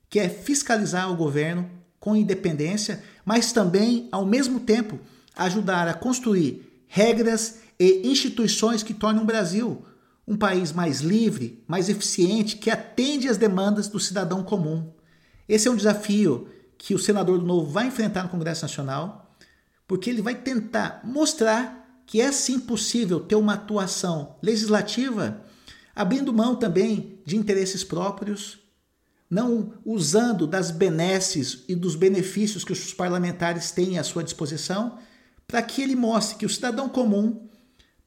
que 0.08 0.20
é 0.20 0.28
fiscalizar 0.28 1.10
o 1.10 1.16
governo 1.16 1.68
com 1.98 2.16
independência, 2.16 3.02
mas 3.24 3.52
também, 3.52 4.08
ao 4.12 4.24
mesmo 4.24 4.60
tempo, 4.60 4.98
ajudar 5.36 5.88
a 5.88 5.94
construir 5.94 6.84
regras 6.86 7.58
e 7.78 8.08
instituições 8.08 8.82
que 8.82 8.94
tornem 8.94 9.22
o 9.22 9.26
Brasil 9.26 9.84
um 10.30 10.36
país 10.36 10.70
mais 10.70 11.00
livre, 11.00 11.60
mais 11.66 11.88
eficiente, 11.88 12.56
que 12.56 12.70
atende 12.70 13.28
às 13.28 13.36
demandas 13.36 13.88
do 13.88 13.98
cidadão 13.98 14.44
comum. 14.44 14.92
Esse 15.48 15.66
é 15.66 15.70
um 15.72 15.76
desafio 15.76 16.46
que 16.78 16.94
o 16.94 17.00
senador 17.00 17.40
do 17.40 17.44
Novo 17.44 17.68
vai 17.68 17.88
enfrentar 17.88 18.22
no 18.22 18.28
Congresso 18.28 18.62
Nacional, 18.62 19.34
porque 19.88 20.08
ele 20.08 20.22
vai 20.22 20.36
tentar 20.36 21.00
mostrar 21.02 22.00
que 22.06 22.20
é 22.20 22.30
sim 22.30 22.60
possível 22.60 23.18
ter 23.18 23.34
uma 23.34 23.54
atuação 23.54 24.36
legislativa, 24.40 25.44
abrindo 25.96 26.32
mão 26.32 26.54
também 26.54 27.18
de 27.26 27.36
interesses 27.36 27.82
próprios, 27.82 28.60
não 29.28 29.74
usando 29.84 30.46
das 30.46 30.70
benesses 30.70 31.64
e 31.68 31.74
dos 31.74 31.96
benefícios 31.96 32.62
que 32.62 32.72
os 32.72 32.94
parlamentares 32.94 33.72
têm 33.72 33.98
à 33.98 34.04
sua 34.04 34.22
disposição, 34.22 34.96
para 35.48 35.60
que 35.60 35.82
ele 35.82 35.96
mostre 35.96 36.36
que 36.36 36.46
o 36.46 36.50
cidadão 36.50 36.88
comum 36.88 37.49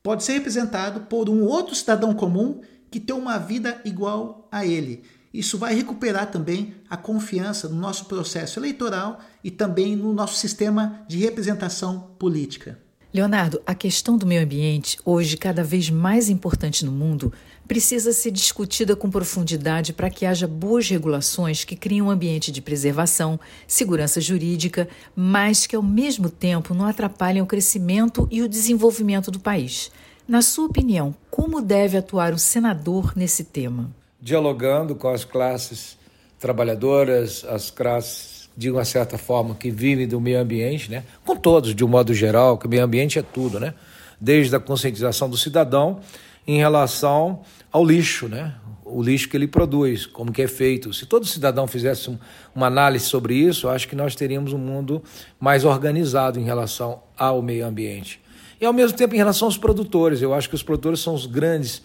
pode 0.04 0.24
ser 0.24 0.34
representado 0.34 1.02
por 1.02 1.30
um 1.30 1.44
outro 1.44 1.74
cidadão 1.74 2.14
comum 2.14 2.60
que 2.92 3.00
tem 3.00 3.16
uma 3.16 3.40
vida 3.40 3.82
igual 3.86 4.48
a 4.52 4.66
ele. 4.66 5.04
Isso 5.34 5.58
vai 5.58 5.74
recuperar 5.74 6.30
também 6.30 6.76
a 6.88 6.96
confiança 6.96 7.68
no 7.68 7.76
nosso 7.76 8.06
processo 8.06 8.60
eleitoral 8.60 9.20
e 9.44 9.50
também 9.50 9.96
no 9.96 10.14
nosso 10.14 10.36
sistema 10.36 11.04
de 11.08 11.18
representação 11.18 12.12
política. 12.20 12.78
Leonardo, 13.12 13.62
a 13.66 13.74
questão 13.74 14.18
do 14.18 14.26
meio 14.26 14.44
ambiente, 14.44 15.00
hoje 15.06 15.38
cada 15.38 15.64
vez 15.64 15.90
mais 15.90 16.30
importante 16.30 16.84
no 16.84 16.92
mundo, 16.92 17.32
precisa 17.68 18.12
ser 18.12 18.32
discutida 18.32 18.96
com 18.96 19.10
profundidade 19.10 19.94
para 19.94 20.10
que 20.10 20.26
haja 20.26 20.48
boas 20.48 20.90
regulações 20.90 21.64
que 21.64 21.76
criem 21.76 22.02
um 22.02 22.10
ambiente 22.10 22.52
de 22.52 22.62
preservação, 22.62 23.40
segurança 23.68 24.20
jurídica, 24.20 24.88
mas 25.16 25.66
que 25.66 25.76
ao 25.76 25.84
mesmo 25.84 26.30
tempo 26.30 26.74
não 26.74 26.86
atrapalhem 26.86 27.42
o 27.42 27.46
crescimento 27.46 28.28
e 28.30 28.42
o 28.42 28.50
desenvolvimento 28.50 29.32
do 29.32 29.40
país. 29.40 29.92
Na 30.28 30.42
sua 30.42 30.66
opinião, 30.66 31.14
como 31.30 31.62
deve 31.62 31.98
atuar 31.98 32.34
o 32.34 32.40
senador 32.40 33.14
nesse 33.16 33.44
tema? 33.44 33.92
Dialogando 34.22 34.96
com 34.96 35.10
as 35.10 35.26
classes 35.26 35.98
trabalhadoras, 36.40 37.44
as 37.46 37.70
classes 37.70 38.50
de 38.56 38.70
uma 38.70 38.86
certa 38.86 39.18
forma 39.18 39.56
que 39.56 39.72
vivem 39.72 40.08
do 40.08 40.22
meio 40.22 40.40
ambiente, 40.40 40.90
né? 40.90 41.04
Com 41.26 41.36
todos, 41.36 41.74
de 41.74 41.84
um 41.84 41.88
modo 41.88 42.14
geral, 42.14 42.58
que 42.58 42.68
o 42.68 42.70
meio 42.70 42.84
ambiente 42.84 43.18
é 43.18 43.22
tudo, 43.22 43.60
né? 43.60 43.74
Desde 44.22 44.56
a 44.56 44.60
conscientização 44.60 45.30
do 45.30 45.38
cidadão 45.38 46.00
em 46.46 46.58
relação 46.58 47.42
ao 47.72 47.84
lixo, 47.84 48.28
né? 48.28 48.54
O 48.86 49.02
lixo 49.02 49.30
que 49.30 49.38
ele 49.38 49.48
produz, 49.48 50.06
como 50.06 50.32
que 50.32 50.42
é 50.42 50.48
feito. 50.48 50.94
Se 50.94 51.06
todo 51.06 51.26
cidadão 51.26 51.66
fizesse 51.66 52.10
um, 52.10 52.18
uma 52.54 52.68
análise 52.68 53.06
sobre 53.06 53.34
isso, 53.34 53.70
acho 53.70 53.88
que 53.88 53.96
nós 53.96 54.16
teríamos 54.16 54.54
um 54.54 54.58
mundo 54.58 55.02
mais 55.40 55.64
organizado 55.64 56.40
em 56.40 56.44
relação 56.44 57.02
ao 57.18 57.42
meio 57.42 57.66
ambiente. 57.66 58.22
E 58.60 58.66
ao 58.66 58.74
mesmo 58.74 58.98
tempo 58.98 59.16
em 59.16 59.18
relação 59.18 59.48
aos 59.48 59.58
produtores, 59.58 60.22
eu 60.22 60.34
acho 60.34 60.50
que 60.50 60.56
os 60.56 60.64
produtores 60.64 61.00
são 61.00 61.14
os 61.14 61.26
grandes 61.26 61.82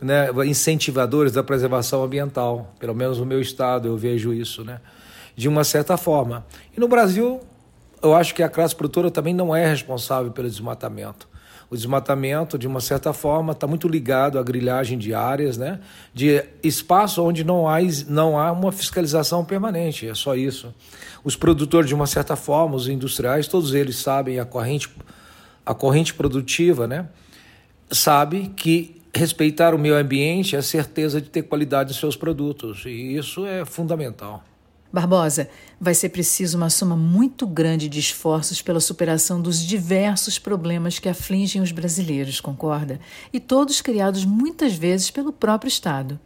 né, 0.00 0.28
incentivadores 0.44 1.32
da 1.32 1.42
preservação 1.42 2.02
ambiental. 2.02 2.74
Pelo 2.78 2.94
menos 2.94 3.18
no 3.18 3.24
meu 3.24 3.40
estado 3.40 3.88
eu 3.88 3.96
vejo 3.96 4.34
isso, 4.34 4.64
né? 4.64 4.80
De 5.34 5.48
uma 5.48 5.64
certa 5.64 5.96
forma. 5.96 6.44
E 6.76 6.80
no 6.80 6.88
Brasil, 6.88 7.40
eu 8.02 8.14
acho 8.14 8.34
que 8.34 8.42
a 8.42 8.48
classe 8.48 8.74
produtora 8.74 9.10
também 9.10 9.32
não 9.32 9.54
é 9.54 9.66
responsável 9.66 10.30
pelo 10.32 10.50
desmatamento 10.50 11.31
o 11.72 11.76
desmatamento, 11.76 12.58
de 12.58 12.66
uma 12.66 12.80
certa 12.80 13.14
forma, 13.14 13.52
está 13.52 13.66
muito 13.66 13.88
ligado 13.88 14.38
à 14.38 14.42
grilhagem 14.42 14.98
de 14.98 15.14
áreas, 15.14 15.56
né? 15.56 15.80
de 16.12 16.44
espaço 16.62 17.22
onde 17.22 17.42
não 17.42 17.66
há, 17.66 17.78
não 18.08 18.38
há 18.38 18.52
uma 18.52 18.70
fiscalização 18.70 19.42
permanente, 19.42 20.06
é 20.06 20.14
só 20.14 20.36
isso. 20.36 20.74
Os 21.24 21.34
produtores, 21.34 21.88
de 21.88 21.94
uma 21.94 22.06
certa 22.06 22.36
forma, 22.36 22.76
os 22.76 22.88
industriais, 22.88 23.48
todos 23.48 23.72
eles 23.72 23.96
sabem 23.96 24.38
a 24.38 24.44
corrente, 24.44 24.90
a 25.64 25.72
corrente 25.72 26.12
produtiva, 26.12 26.86
né? 26.86 27.08
sabe 27.90 28.52
que 28.54 29.00
respeitar 29.14 29.74
o 29.74 29.78
meio 29.78 29.96
ambiente 29.96 30.54
é 30.54 30.58
a 30.58 30.62
certeza 30.62 31.22
de 31.22 31.30
ter 31.30 31.40
qualidade 31.40 31.92
em 31.92 31.94
seus 31.94 32.16
produtos, 32.16 32.84
e 32.84 33.16
isso 33.16 33.46
é 33.46 33.64
fundamental. 33.64 34.44
Barbosa, 34.92 35.48
vai 35.80 35.94
ser 35.94 36.10
preciso 36.10 36.58
uma 36.58 36.68
soma 36.68 36.94
muito 36.94 37.46
grande 37.46 37.88
de 37.88 37.98
esforços 37.98 38.60
pela 38.60 38.78
superação 38.78 39.40
dos 39.40 39.64
diversos 39.64 40.38
problemas 40.38 40.98
que 40.98 41.08
afligem 41.08 41.62
os 41.62 41.72
brasileiros, 41.72 42.40
concorda? 42.40 43.00
E 43.32 43.40
todos 43.40 43.80
criados 43.80 44.24
muitas 44.24 44.74
vezes 44.74 45.10
pelo 45.10 45.32
próprio 45.32 45.68
Estado. 45.68 46.20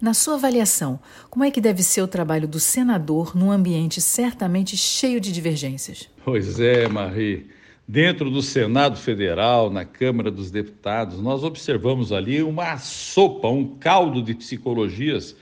Na 0.00 0.12
sua 0.12 0.34
avaliação, 0.34 0.98
como 1.28 1.44
é 1.44 1.50
que 1.50 1.60
deve 1.60 1.82
ser 1.82 2.02
o 2.02 2.08
trabalho 2.08 2.48
do 2.48 2.58
senador 2.58 3.36
num 3.36 3.52
ambiente 3.52 4.00
certamente 4.00 4.76
cheio 4.76 5.20
de 5.20 5.30
divergências? 5.30 6.08
Pois 6.24 6.58
é, 6.58 6.88
Marie. 6.88 7.48
Dentro 7.86 8.30
do 8.30 8.40
Senado 8.40 8.96
Federal, 8.96 9.68
na 9.68 9.84
Câmara 9.84 10.30
dos 10.30 10.50
Deputados, 10.50 11.20
nós 11.20 11.44
observamos 11.44 12.12
ali 12.12 12.42
uma 12.42 12.78
sopa, 12.78 13.48
um 13.48 13.76
caldo 13.76 14.22
de 14.22 14.34
psicologias 14.34 15.36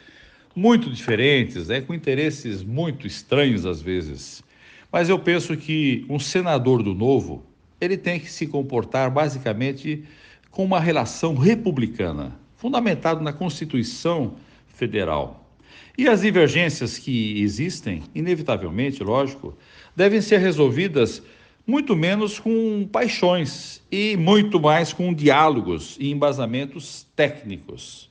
muito 0.59 0.91
diferentes, 0.91 1.69
né, 1.69 1.81
com 1.81 1.95
interesses 1.95 2.65
muito 2.65 3.07
estranhos 3.07 3.65
às 3.65 3.81
vezes. 3.81 4.43
Mas 4.91 5.09
eu 5.09 5.17
penso 5.17 5.57
que 5.57 6.05
um 6.09 6.19
senador 6.19 6.83
do 6.83 6.95
Novo, 6.95 7.47
ele 7.81 7.97
tem 7.97 8.19
que 8.19 8.29
se 8.29 8.45
comportar 8.45 9.09
basicamente 9.09 10.03
com 10.51 10.65
uma 10.65 10.81
relação 10.81 11.37
republicana, 11.37 12.37
fundamentado 12.57 13.23
na 13.23 13.33
Constituição 13.33 14.35
Federal. 14.67 15.49
E 15.97 16.09
as 16.09 16.23
divergências 16.23 16.99
que 16.99 17.41
existem, 17.41 18.03
inevitavelmente, 18.13 19.05
lógico, 19.05 19.57
devem 19.95 20.21
ser 20.21 20.39
resolvidas 20.39 21.23
muito 21.65 21.95
menos 21.95 22.41
com 22.41 22.89
paixões 22.91 23.81
e 23.93 24.17
muito 24.17 24.59
mais 24.59 24.93
com 24.93 25.15
diálogos 25.15 25.97
e 26.01 26.11
embasamentos 26.11 27.07
técnicos. 27.15 28.08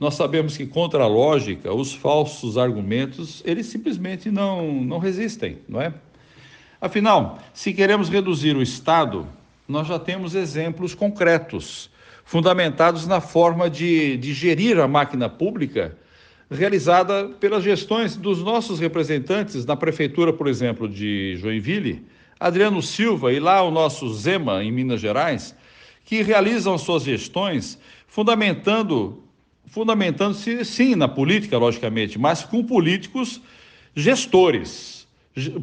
Nós 0.00 0.14
sabemos 0.14 0.56
que 0.56 0.66
contra 0.66 1.04
a 1.04 1.06
lógica, 1.06 1.74
os 1.74 1.92
falsos 1.92 2.56
argumentos, 2.56 3.42
eles 3.44 3.66
simplesmente 3.66 4.30
não, 4.30 4.72
não 4.82 4.98
resistem, 4.98 5.58
não 5.68 5.78
é? 5.78 5.92
Afinal, 6.80 7.38
se 7.52 7.74
queremos 7.74 8.08
reduzir 8.08 8.56
o 8.56 8.62
Estado, 8.62 9.28
nós 9.68 9.86
já 9.86 9.98
temos 9.98 10.34
exemplos 10.34 10.94
concretos, 10.94 11.90
fundamentados 12.24 13.06
na 13.06 13.20
forma 13.20 13.68
de, 13.68 14.16
de 14.16 14.32
gerir 14.32 14.80
a 14.80 14.88
máquina 14.88 15.28
pública 15.28 15.94
realizada 16.50 17.28
pelas 17.38 17.62
gestões 17.62 18.16
dos 18.16 18.42
nossos 18.42 18.80
representantes 18.80 19.66
na 19.66 19.76
prefeitura, 19.76 20.32
por 20.32 20.48
exemplo, 20.48 20.88
de 20.88 21.36
Joinville, 21.36 22.06
Adriano 22.40 22.82
Silva 22.82 23.34
e 23.34 23.38
lá 23.38 23.60
o 23.62 23.70
nosso 23.70 24.10
Zema, 24.14 24.64
em 24.64 24.72
Minas 24.72 24.98
Gerais, 24.98 25.54
que 26.06 26.22
realizam 26.22 26.78
suas 26.78 27.02
gestões 27.02 27.78
fundamentando 28.08 29.22
fundamentando-se 29.70 30.64
sim 30.64 30.94
na 30.94 31.08
política, 31.08 31.56
logicamente, 31.56 32.18
mas 32.18 32.44
com 32.44 32.62
políticos 32.62 33.40
gestores, 33.94 35.06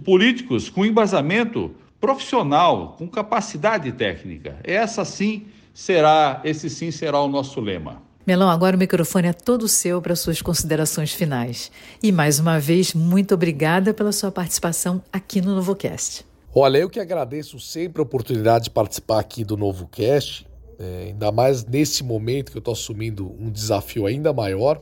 políticos 0.04 0.70
com 0.70 0.86
embasamento 0.86 1.76
profissional, 2.00 2.96
com 2.98 3.08
capacidade 3.08 3.92
técnica. 3.92 4.58
Essa 4.64 5.04
sim 5.04 5.48
será, 5.74 6.42
esse 6.44 6.70
sim 6.70 6.90
será 6.90 7.22
o 7.22 7.28
nosso 7.28 7.60
lema. 7.60 8.02
Melão, 8.26 8.50
agora 8.50 8.76
o 8.76 8.80
microfone 8.80 9.30
é 9.30 9.34
todo 9.34 9.68
seu 9.68 10.02
para 10.02 10.16
suas 10.16 10.42
considerações 10.42 11.14
finais. 11.14 11.72
E 12.04 12.12
mais 12.12 12.40
uma 12.40 12.60
vez, 12.60 12.94
muito 12.94 13.34
obrigada 13.34 13.94
pela 13.94 14.12
sua 14.12 14.32
participação 14.32 15.02
aqui 15.14 15.40
no 15.40 15.56
NovoCast. 15.56 16.26
Olha, 16.54 16.78
eu 16.78 16.90
que 16.90 17.00
agradeço 17.00 17.60
sempre 17.60 18.02
a 18.02 18.04
oportunidade 18.04 18.66
de 18.66 18.70
participar 18.72 19.20
aqui 19.20 19.44
do 19.44 19.56
NovoCast, 19.56 20.47
é, 20.80 21.08
ainda 21.08 21.32
mais 21.32 21.66
nesse 21.66 22.04
momento 22.04 22.52
que 22.52 22.58
eu 22.58 22.60
estou 22.60 22.74
assumindo 22.74 23.36
um 23.40 23.50
desafio 23.50 24.06
ainda 24.06 24.32
maior. 24.32 24.82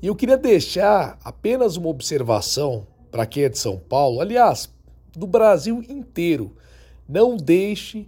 E 0.00 0.06
eu 0.06 0.14
queria 0.14 0.36
deixar 0.36 1.18
apenas 1.24 1.76
uma 1.76 1.88
observação 1.88 2.86
para 3.10 3.26
quem 3.26 3.44
é 3.44 3.48
de 3.48 3.58
São 3.58 3.78
Paulo, 3.78 4.20
aliás, 4.20 4.68
do 5.16 5.26
Brasil 5.26 5.82
inteiro. 5.88 6.54
Não 7.08 7.36
deixe 7.36 8.06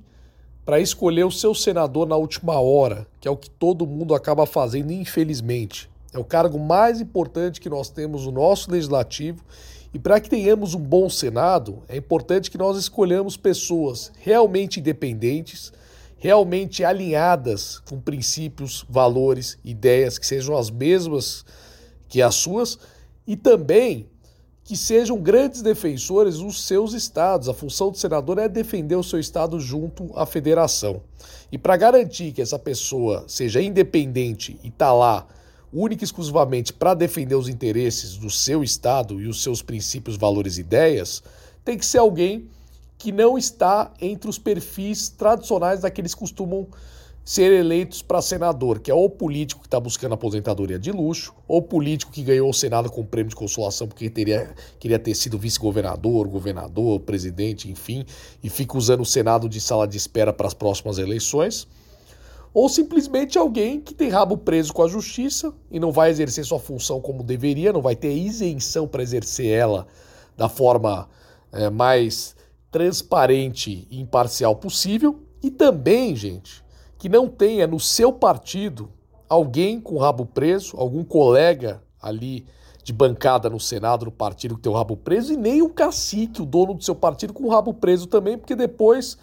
para 0.64 0.80
escolher 0.80 1.24
o 1.24 1.30
seu 1.30 1.54
senador 1.54 2.06
na 2.06 2.16
última 2.16 2.60
hora, 2.60 3.06
que 3.18 3.26
é 3.26 3.30
o 3.30 3.36
que 3.36 3.48
todo 3.48 3.86
mundo 3.86 4.14
acaba 4.14 4.44
fazendo, 4.44 4.92
infelizmente. 4.92 5.88
É 6.12 6.18
o 6.18 6.24
cargo 6.24 6.58
mais 6.58 7.00
importante 7.00 7.60
que 7.60 7.70
nós 7.70 7.88
temos 7.88 8.26
no 8.26 8.32
nosso 8.32 8.70
legislativo. 8.70 9.42
E 9.94 9.98
para 9.98 10.20
que 10.20 10.28
tenhamos 10.28 10.74
um 10.74 10.80
bom 10.80 11.08
Senado, 11.08 11.82
é 11.88 11.96
importante 11.96 12.50
que 12.50 12.58
nós 12.58 12.76
escolhamos 12.76 13.36
pessoas 13.36 14.12
realmente 14.18 14.78
independentes, 14.80 15.72
realmente 16.18 16.84
alinhadas 16.84 17.78
com 17.88 18.00
princípios, 18.00 18.84
valores, 18.88 19.58
ideias 19.64 20.18
que 20.18 20.26
sejam 20.26 20.56
as 20.56 20.70
mesmas 20.70 21.44
que 22.08 22.20
as 22.20 22.34
suas 22.34 22.78
e 23.26 23.36
também 23.36 24.08
que 24.64 24.76
sejam 24.76 25.18
grandes 25.18 25.62
defensores 25.62 26.38
dos 26.38 26.66
seus 26.66 26.92
estados. 26.92 27.48
A 27.48 27.54
função 27.54 27.90
do 27.90 27.96
senador 27.96 28.38
é 28.38 28.48
defender 28.48 28.96
o 28.96 29.02
seu 29.02 29.18
estado 29.18 29.58
junto 29.58 30.10
à 30.14 30.26
federação. 30.26 31.02
E 31.50 31.56
para 31.56 31.76
garantir 31.76 32.32
que 32.32 32.42
essa 32.42 32.58
pessoa 32.58 33.24
seja 33.26 33.62
independente 33.62 34.58
e 34.62 34.68
está 34.68 34.92
lá 34.92 35.26
única 35.72 36.02
e 36.02 36.06
exclusivamente 36.06 36.72
para 36.72 36.94
defender 36.94 37.34
os 37.34 37.48
interesses 37.48 38.16
do 38.16 38.30
seu 38.30 38.62
estado 38.62 39.20
e 39.20 39.26
os 39.26 39.42
seus 39.42 39.62
princípios, 39.62 40.16
valores 40.16 40.58
e 40.58 40.60
ideias, 40.60 41.22
tem 41.64 41.78
que 41.78 41.86
ser 41.86 41.98
alguém 41.98 42.48
que 42.98 43.12
não 43.12 43.38
está 43.38 43.92
entre 44.00 44.28
os 44.28 44.38
perfis 44.38 45.08
tradicionais 45.08 45.80
daqueles 45.80 46.14
que 46.14 46.20
costumam 46.20 46.66
ser 47.28 47.52
eleitos 47.52 48.00
para 48.00 48.22
senador, 48.22 48.80
que 48.80 48.90
é 48.90 48.94
ou 48.94 49.08
político 49.08 49.60
que 49.60 49.66
está 49.66 49.78
buscando 49.78 50.14
aposentadoria 50.14 50.78
de 50.78 50.90
luxo, 50.90 51.34
ou 51.46 51.60
político 51.60 52.10
que 52.10 52.22
ganhou 52.22 52.48
o 52.48 52.54
Senado 52.54 52.90
com 52.90 53.04
prêmio 53.04 53.28
de 53.28 53.36
consolação 53.36 53.86
porque 53.86 54.08
teria, 54.08 54.54
queria 54.80 54.98
ter 54.98 55.14
sido 55.14 55.38
vice-governador, 55.38 56.26
governador, 56.26 57.00
presidente, 57.00 57.70
enfim, 57.70 58.06
e 58.42 58.48
fica 58.48 58.78
usando 58.78 59.02
o 59.02 59.04
Senado 59.04 59.46
de 59.46 59.60
sala 59.60 59.86
de 59.86 59.98
espera 59.98 60.32
para 60.32 60.46
as 60.46 60.54
próximas 60.54 60.96
eleições, 60.96 61.68
ou 62.54 62.66
simplesmente 62.66 63.36
alguém 63.36 63.78
que 63.78 63.92
tem 63.92 64.08
rabo 64.08 64.38
preso 64.38 64.72
com 64.72 64.82
a 64.82 64.88
justiça 64.88 65.52
e 65.70 65.78
não 65.78 65.92
vai 65.92 66.08
exercer 66.08 66.46
sua 66.46 66.58
função 66.58 66.98
como 66.98 67.22
deveria, 67.22 67.74
não 67.74 67.82
vai 67.82 67.94
ter 67.94 68.10
isenção 68.10 68.88
para 68.88 69.02
exercer 69.02 69.48
ela 69.50 69.86
da 70.34 70.48
forma 70.48 71.06
é, 71.52 71.68
mais 71.68 72.37
transparente 72.70 73.86
e 73.90 74.00
imparcial 74.00 74.56
possível, 74.56 75.20
e 75.42 75.50
também, 75.50 76.14
gente, 76.14 76.64
que 76.98 77.08
não 77.08 77.28
tenha 77.28 77.66
no 77.66 77.78
seu 77.78 78.12
partido 78.12 78.90
alguém 79.28 79.80
com 79.80 79.98
rabo 79.98 80.26
preso, 80.26 80.76
algum 80.76 81.04
colega 81.04 81.82
ali 82.00 82.46
de 82.82 82.92
bancada 82.92 83.50
no 83.50 83.60
Senado, 83.60 84.06
no 84.06 84.10
partido 84.10 84.56
que 84.56 84.62
tem 84.62 84.72
o 84.72 84.74
rabo 84.74 84.96
preso, 84.96 85.32
e 85.32 85.36
nem 85.36 85.60
o 85.60 85.68
cacique, 85.68 86.40
o 86.40 86.46
dono 86.46 86.74
do 86.74 86.82
seu 86.82 86.94
partido, 86.94 87.34
com 87.34 87.44
o 87.44 87.50
rabo 87.50 87.74
preso 87.74 88.06
também, 88.06 88.38
porque 88.38 88.56
depois, 88.56 89.18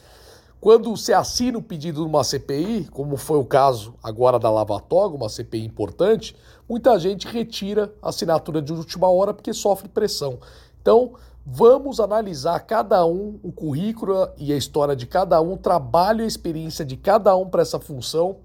quando 0.61 0.95
se 0.95 1.11
assina 1.11 1.57
o 1.57 1.63
pedido 1.63 2.01
de 2.01 2.07
uma 2.07 2.23
CPI, 2.23 2.87
como 2.91 3.17
foi 3.17 3.39
o 3.39 3.45
caso 3.45 3.95
agora 4.03 4.37
da 4.37 4.51
Lava 4.51 4.79
Toga, 4.79 5.15
uma 5.15 5.29
CPI 5.29 5.65
importante, 5.65 6.35
muita 6.69 6.97
gente 6.99 7.27
retira 7.27 7.91
a 8.01 8.09
assinatura 8.09 8.61
de 8.61 8.71
última 8.71 9.09
hora 9.09 9.33
porque 9.33 9.53
sofre 9.53 9.89
pressão. 9.89 10.39
Então, 10.79 11.13
Vamos 11.47 11.99
analisar 11.99 12.59
cada 12.61 13.05
um, 13.05 13.39
o 13.43 13.51
currículo 13.51 14.27
e 14.35 14.51
a 14.51 14.57
história 14.57 14.95
de 14.95 15.05
cada 15.05 15.39
um, 15.39 15.53
o 15.53 15.57
trabalho 15.57 16.21
e 16.21 16.23
a 16.23 16.27
experiência 16.27 16.83
de 16.83 16.97
cada 16.97 17.35
um 17.35 17.47
para 17.47 17.61
essa 17.61 17.79
função 17.79 18.37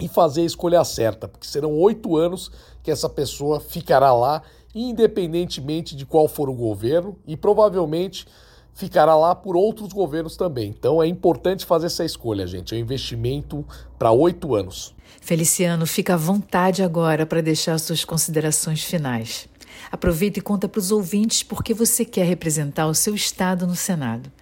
e 0.00 0.08
fazer 0.08 0.40
a 0.40 0.46
escolha 0.46 0.82
certa, 0.82 1.28
porque 1.28 1.46
serão 1.46 1.78
oito 1.78 2.16
anos 2.16 2.50
que 2.82 2.90
essa 2.90 3.08
pessoa 3.08 3.60
ficará 3.60 4.12
lá, 4.12 4.42
independentemente 4.74 5.94
de 5.94 6.04
qual 6.04 6.26
for 6.26 6.50
o 6.50 6.54
governo, 6.54 7.16
e 7.28 7.36
provavelmente 7.36 8.26
ficará 8.74 9.14
lá 9.14 9.36
por 9.36 9.54
outros 9.54 9.92
governos 9.92 10.36
também. 10.36 10.68
Então 10.68 11.00
é 11.00 11.06
importante 11.06 11.64
fazer 11.64 11.86
essa 11.86 12.04
escolha, 12.04 12.44
gente. 12.44 12.74
É 12.74 12.78
um 12.78 12.80
investimento 12.80 13.64
para 13.96 14.10
oito 14.10 14.54
anos. 14.56 14.94
Feliciano, 15.20 15.86
fica 15.86 16.14
à 16.14 16.16
vontade 16.16 16.82
agora 16.82 17.24
para 17.24 17.40
deixar 17.40 17.78
suas 17.78 18.04
considerações 18.04 18.82
finais. 18.82 19.48
Aproveita 19.92 20.38
e 20.38 20.42
conta 20.42 20.66
para 20.66 20.78
os 20.78 20.90
ouvintes 20.90 21.42
por 21.42 21.62
que 21.62 21.74
você 21.74 22.02
quer 22.02 22.24
representar 22.24 22.86
o 22.86 22.94
seu 22.94 23.14
estado 23.14 23.66
no 23.66 23.76
Senado. 23.76 24.32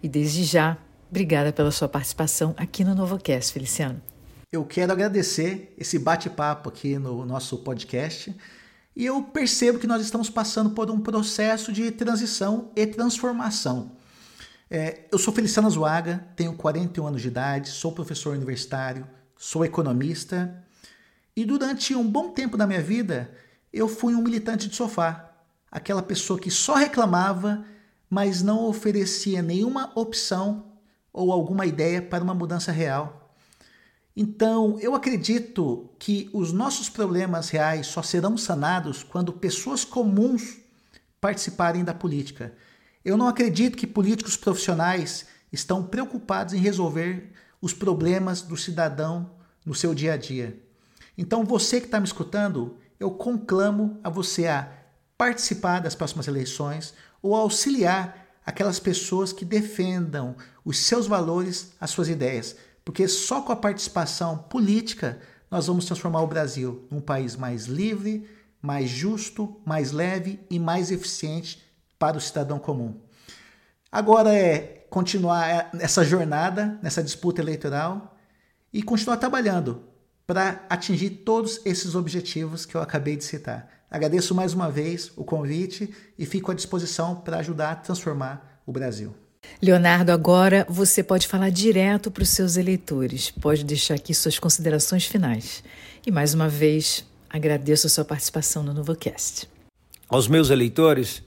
E 0.00 0.08
desde 0.08 0.44
já, 0.44 0.78
obrigada 1.10 1.52
pela 1.52 1.72
sua 1.72 1.88
participação 1.88 2.54
aqui 2.56 2.84
no 2.84 2.94
NovoCast, 2.94 3.52
Feliciano. 3.52 4.00
Eu 4.52 4.64
quero 4.64 4.92
agradecer 4.92 5.74
esse 5.76 5.98
bate-papo 5.98 6.68
aqui 6.68 6.96
no 6.96 7.26
nosso 7.26 7.58
podcast. 7.58 8.32
E 8.94 9.04
eu 9.04 9.20
percebo 9.20 9.80
que 9.80 9.86
nós 9.86 10.00
estamos 10.00 10.30
passando 10.30 10.70
por 10.70 10.88
um 10.92 11.00
processo 11.00 11.72
de 11.72 11.90
transição 11.90 12.70
e 12.76 12.86
transformação. 12.86 13.90
É, 14.70 15.00
eu 15.10 15.18
sou 15.18 15.34
Feliciano 15.34 15.68
Zuaga, 15.68 16.24
tenho 16.36 16.52
41 16.52 17.04
anos 17.04 17.20
de 17.20 17.26
idade, 17.26 17.70
sou 17.70 17.90
professor 17.90 18.32
universitário, 18.36 19.04
sou 19.36 19.64
economista 19.64 20.62
e 21.34 21.44
durante 21.44 21.96
um 21.96 22.08
bom 22.08 22.30
tempo 22.30 22.56
da 22.56 22.64
minha 22.64 22.80
vida 22.80 23.28
eu 23.72 23.88
fui 23.88 24.14
um 24.14 24.22
militante 24.22 24.68
de 24.68 24.76
sofá, 24.76 25.30
aquela 25.70 26.02
pessoa 26.02 26.38
que 26.38 26.50
só 26.50 26.74
reclamava, 26.74 27.64
mas 28.08 28.42
não 28.42 28.64
oferecia 28.64 29.40
nenhuma 29.40 29.92
opção 29.94 30.72
ou 31.12 31.32
alguma 31.32 31.66
ideia 31.66 32.02
para 32.02 32.24
uma 32.24 32.34
mudança 32.34 32.72
real. 32.72 33.34
Então, 34.16 34.78
eu 34.80 34.94
acredito 34.94 35.88
que 35.98 36.28
os 36.32 36.52
nossos 36.52 36.88
problemas 36.88 37.48
reais 37.48 37.86
só 37.86 38.02
serão 38.02 38.36
sanados 38.36 39.02
quando 39.04 39.32
pessoas 39.32 39.84
comuns 39.84 40.58
participarem 41.20 41.84
da 41.84 41.94
política. 41.94 42.52
Eu 43.04 43.16
não 43.16 43.28
acredito 43.28 43.78
que 43.78 43.86
políticos 43.86 44.36
profissionais 44.36 45.26
estão 45.52 45.82
preocupados 45.82 46.54
em 46.54 46.58
resolver 46.58 47.32
os 47.62 47.72
problemas 47.72 48.42
do 48.42 48.56
cidadão 48.56 49.30
no 49.64 49.74
seu 49.74 49.94
dia 49.94 50.14
a 50.14 50.16
dia. 50.16 50.60
Então, 51.16 51.44
você 51.44 51.80
que 51.80 51.86
está 51.86 52.00
me 52.00 52.06
escutando, 52.06 52.76
eu 53.00 53.10
conclamo 53.10 53.98
a 54.04 54.10
você 54.10 54.46
a 54.46 54.70
participar 55.16 55.80
das 55.80 55.94
próximas 55.94 56.28
eleições 56.28 56.92
ou 57.22 57.34
auxiliar 57.34 58.26
aquelas 58.44 58.78
pessoas 58.78 59.32
que 59.32 59.44
defendam 59.44 60.36
os 60.64 60.78
seus 60.78 61.06
valores, 61.06 61.72
as 61.80 61.90
suas 61.90 62.08
ideias, 62.08 62.56
porque 62.84 63.08
só 63.08 63.40
com 63.40 63.52
a 63.52 63.56
participação 63.56 64.36
política 64.36 65.18
nós 65.50 65.66
vamos 65.66 65.86
transformar 65.86 66.22
o 66.22 66.26
Brasil 66.26 66.86
num 66.90 67.00
país 67.00 67.36
mais 67.36 67.66
livre, 67.66 68.28
mais 68.62 68.88
justo, 68.88 69.60
mais 69.64 69.90
leve 69.90 70.38
e 70.50 70.58
mais 70.58 70.90
eficiente 70.90 71.62
para 71.98 72.18
o 72.18 72.20
cidadão 72.20 72.58
comum. 72.58 73.00
Agora 73.90 74.32
é 74.32 74.86
continuar 74.90 75.70
essa 75.78 76.04
jornada, 76.04 76.78
nessa 76.82 77.02
disputa 77.02 77.40
eleitoral 77.40 78.16
e 78.72 78.82
continuar 78.82 79.16
trabalhando 79.16 79.89
para 80.30 80.64
atingir 80.70 81.10
todos 81.10 81.60
esses 81.64 81.96
objetivos 81.96 82.64
que 82.64 82.76
eu 82.76 82.80
acabei 82.80 83.16
de 83.16 83.24
citar. 83.24 83.68
Agradeço 83.90 84.32
mais 84.32 84.54
uma 84.54 84.70
vez 84.70 85.10
o 85.16 85.24
convite 85.24 85.92
e 86.16 86.24
fico 86.24 86.52
à 86.52 86.54
disposição 86.54 87.16
para 87.16 87.38
ajudar 87.38 87.72
a 87.72 87.74
transformar 87.74 88.62
o 88.64 88.70
Brasil. 88.70 89.12
Leonardo, 89.60 90.12
agora 90.12 90.64
você 90.68 91.02
pode 91.02 91.26
falar 91.26 91.50
direto 91.50 92.12
para 92.12 92.22
os 92.22 92.28
seus 92.28 92.56
eleitores, 92.56 93.32
pode 93.32 93.64
deixar 93.64 93.94
aqui 93.94 94.14
suas 94.14 94.38
considerações 94.38 95.04
finais. 95.04 95.64
E 96.06 96.12
mais 96.12 96.32
uma 96.32 96.48
vez, 96.48 97.04
agradeço 97.28 97.88
a 97.88 97.90
sua 97.90 98.04
participação 98.04 98.62
no 98.62 98.72
NovoCast. 98.72 99.50
Aos 100.08 100.28
meus 100.28 100.48
eleitores, 100.48 101.24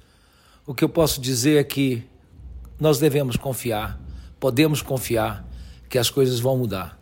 o 0.66 0.74
que 0.74 0.82
eu 0.86 0.88
posso 0.88 1.20
dizer 1.20 1.58
é 1.60 1.64
que 1.66 2.06
nós 2.80 3.00
devemos 3.00 3.36
confiar, 3.36 4.00
podemos 4.40 4.82
confiar 4.82 5.46
que 5.90 5.98
as 5.98 6.10
coisas 6.10 6.40
vão 6.40 6.58
mudar. 6.58 6.98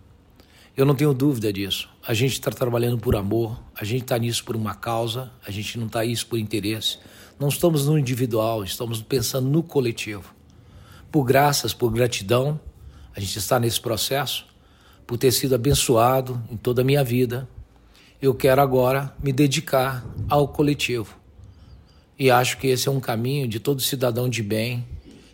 Eu 0.76 0.84
não 0.84 0.96
tenho 0.96 1.14
dúvida 1.14 1.54
disso. 1.54 1.91
A 2.12 2.14
gente 2.14 2.34
está 2.34 2.52
trabalhando 2.52 2.98
por 2.98 3.16
amor, 3.16 3.58
a 3.74 3.86
gente 3.86 4.02
está 4.02 4.18
nisso 4.18 4.44
por 4.44 4.54
uma 4.54 4.76
causa, 4.76 5.32
a 5.48 5.50
gente 5.50 5.80
não 5.80 5.88
está 5.88 6.04
nisso 6.04 6.28
por 6.28 6.38
interesse. 6.38 6.98
Não 7.40 7.48
estamos 7.48 7.88
no 7.88 7.98
individual, 7.98 8.66
estamos 8.66 9.02
pensando 9.02 9.48
no 9.48 9.64
coletivo. 9.64 10.36
Por 11.10 11.24
graças, 11.24 11.74
por 11.74 11.90
gratidão, 11.90 12.60
a 13.16 13.20
gente 13.22 13.40
está 13.40 13.58
nesse 13.62 13.80
processo, 13.80 14.46
por 15.08 15.18
ter 15.18 15.32
sido 15.32 15.56
abençoado 15.56 16.44
em 16.52 16.58
toda 16.58 16.82
a 16.82 16.84
minha 16.84 17.02
vida. 17.02 17.48
Eu 18.22 18.36
quero 18.36 18.60
agora 18.60 19.16
me 19.24 19.32
dedicar 19.32 20.06
ao 20.28 20.50
coletivo. 20.50 21.18
E 22.20 22.30
acho 22.30 22.58
que 22.58 22.68
esse 22.68 22.90
é 22.90 22.92
um 22.92 23.00
caminho 23.00 23.48
de 23.48 23.58
todo 23.58 23.82
cidadão 23.82 24.28
de 24.28 24.44
bem, 24.44 24.86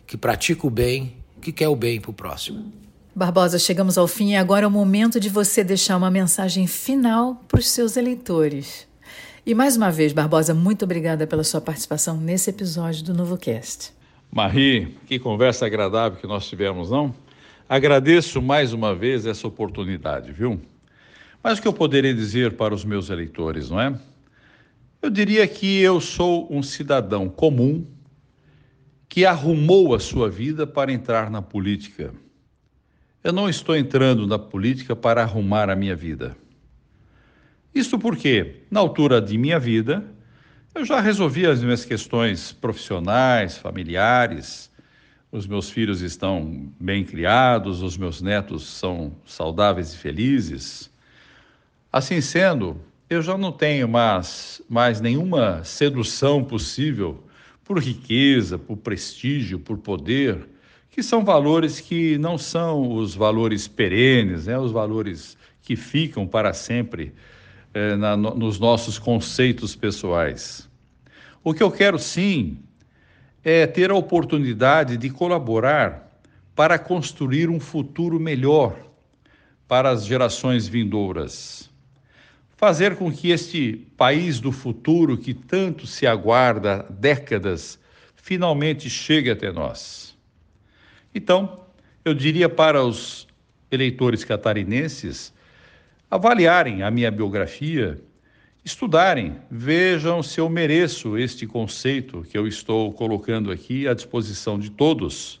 que 0.06 0.16
pratica 0.16 0.64
o 0.64 0.70
bem, 0.70 1.16
que 1.42 1.50
quer 1.50 1.66
o 1.66 1.74
bem 1.74 2.00
para 2.00 2.12
o 2.12 2.14
próximo. 2.14 2.72
Barbosa, 3.14 3.58
chegamos 3.58 3.98
ao 3.98 4.06
fim 4.06 4.30
e 4.30 4.36
agora 4.36 4.64
é 4.64 4.68
o 4.68 4.70
momento 4.70 5.18
de 5.18 5.28
você 5.28 5.64
deixar 5.64 5.96
uma 5.96 6.10
mensagem 6.10 6.66
final 6.66 7.34
para 7.48 7.58
os 7.58 7.68
seus 7.68 7.96
eleitores. 7.96 8.86
E 9.44 9.54
mais 9.54 9.76
uma 9.76 9.90
vez, 9.90 10.12
Barbosa, 10.12 10.54
muito 10.54 10.84
obrigada 10.84 11.26
pela 11.26 11.42
sua 11.42 11.60
participação 11.60 12.16
nesse 12.16 12.50
episódio 12.50 13.02
do 13.02 13.14
Novo 13.14 13.36
Cast. 13.36 13.92
Marie, 14.30 14.96
que 15.06 15.18
conversa 15.18 15.66
agradável 15.66 16.18
que 16.20 16.26
nós 16.26 16.46
tivemos, 16.46 16.90
não? 16.90 17.14
Agradeço 17.68 18.40
mais 18.40 18.72
uma 18.72 18.94
vez 18.94 19.26
essa 19.26 19.48
oportunidade, 19.48 20.30
viu? 20.32 20.60
Mas 21.42 21.58
o 21.58 21.62
que 21.62 21.68
eu 21.68 21.72
poderia 21.72 22.14
dizer 22.14 22.56
para 22.56 22.74
os 22.74 22.84
meus 22.84 23.10
eleitores, 23.10 23.70
não 23.70 23.80
é? 23.80 23.98
Eu 25.00 25.10
diria 25.10 25.46
que 25.46 25.80
eu 25.80 26.00
sou 26.00 26.46
um 26.50 26.62
cidadão 26.62 27.28
comum 27.28 27.86
que 29.08 29.24
arrumou 29.24 29.94
a 29.94 29.98
sua 29.98 30.28
vida 30.28 30.66
para 30.66 30.92
entrar 30.92 31.30
na 31.30 31.40
política. 31.40 32.12
Eu 33.28 33.32
não 33.34 33.46
estou 33.46 33.76
entrando 33.76 34.26
na 34.26 34.38
política 34.38 34.96
para 34.96 35.22
arrumar 35.22 35.68
a 35.68 35.76
minha 35.76 35.94
vida. 35.94 36.34
Isto 37.74 37.98
porque, 37.98 38.62
na 38.70 38.80
altura 38.80 39.20
de 39.20 39.36
minha 39.36 39.58
vida, 39.58 40.02
eu 40.74 40.82
já 40.82 40.98
resolvi 40.98 41.44
as 41.44 41.62
minhas 41.62 41.84
questões 41.84 42.52
profissionais, 42.52 43.58
familiares. 43.58 44.70
Os 45.30 45.46
meus 45.46 45.68
filhos 45.68 46.00
estão 46.00 46.72
bem 46.80 47.04
criados, 47.04 47.82
os 47.82 47.98
meus 47.98 48.22
netos 48.22 48.66
são 48.66 49.12
saudáveis 49.26 49.92
e 49.92 49.98
felizes. 49.98 50.90
Assim 51.92 52.22
sendo, 52.22 52.80
eu 53.10 53.20
já 53.20 53.36
não 53.36 53.52
tenho 53.52 53.86
mais, 53.86 54.62
mais 54.70 55.02
nenhuma 55.02 55.62
sedução 55.64 56.42
possível 56.42 57.22
por 57.62 57.78
riqueza, 57.78 58.58
por 58.58 58.78
prestígio, 58.78 59.58
por 59.58 59.76
poder 59.76 60.48
que 60.90 61.02
são 61.02 61.24
valores 61.24 61.80
que 61.80 62.18
não 62.18 62.36
são 62.36 62.94
os 62.94 63.14
valores 63.14 63.68
perenes, 63.68 64.46
né, 64.46 64.58
os 64.58 64.72
valores 64.72 65.36
que 65.62 65.76
ficam 65.76 66.26
para 66.26 66.52
sempre 66.52 67.12
é, 67.74 67.94
na, 67.96 68.16
no, 68.16 68.34
nos 68.34 68.58
nossos 68.58 68.98
conceitos 68.98 69.76
pessoais. 69.76 70.68
O 71.44 71.54
que 71.54 71.62
eu 71.62 71.70
quero 71.70 71.98
sim 71.98 72.58
é 73.44 73.66
ter 73.66 73.90
a 73.90 73.94
oportunidade 73.94 74.96
de 74.96 75.10
colaborar 75.10 76.08
para 76.54 76.78
construir 76.78 77.48
um 77.48 77.60
futuro 77.60 78.18
melhor 78.18 78.76
para 79.68 79.90
as 79.90 80.04
gerações 80.04 80.66
vindouras. 80.66 81.70
Fazer 82.56 82.96
com 82.96 83.12
que 83.12 83.30
este 83.30 83.86
país 83.96 84.40
do 84.40 84.50
futuro 84.50 85.16
que 85.16 85.32
tanto 85.32 85.86
se 85.86 86.06
aguarda 86.06 86.84
décadas 86.90 87.78
finalmente 88.16 88.90
chegue 88.90 89.30
até 89.30 89.52
nós. 89.52 90.07
Então, 91.14 91.60
eu 92.04 92.14
diria 92.14 92.48
para 92.48 92.82
os 92.84 93.26
eleitores 93.70 94.24
catarinenses 94.24 95.32
avaliarem 96.10 96.82
a 96.82 96.90
minha 96.90 97.10
biografia, 97.10 98.00
estudarem, 98.64 99.36
vejam 99.50 100.22
se 100.22 100.40
eu 100.40 100.48
mereço 100.48 101.18
este 101.18 101.46
conceito 101.46 102.22
que 102.30 102.36
eu 102.36 102.46
estou 102.46 102.92
colocando 102.92 103.50
aqui 103.50 103.86
à 103.86 103.94
disposição 103.94 104.58
de 104.58 104.70
todos, 104.70 105.40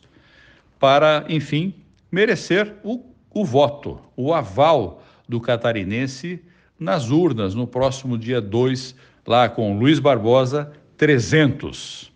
para, 0.78 1.24
enfim, 1.28 1.74
merecer 2.10 2.74
o, 2.82 3.04
o 3.30 3.44
voto, 3.44 4.00
o 4.16 4.32
aval 4.32 5.02
do 5.28 5.40
catarinense 5.40 6.40
nas 6.78 7.10
urnas 7.10 7.54
no 7.54 7.66
próximo 7.66 8.16
dia 8.16 8.40
2, 8.40 8.94
lá 9.26 9.48
com 9.48 9.78
Luiz 9.78 9.98
Barbosa, 9.98 10.72
300. 10.96 12.10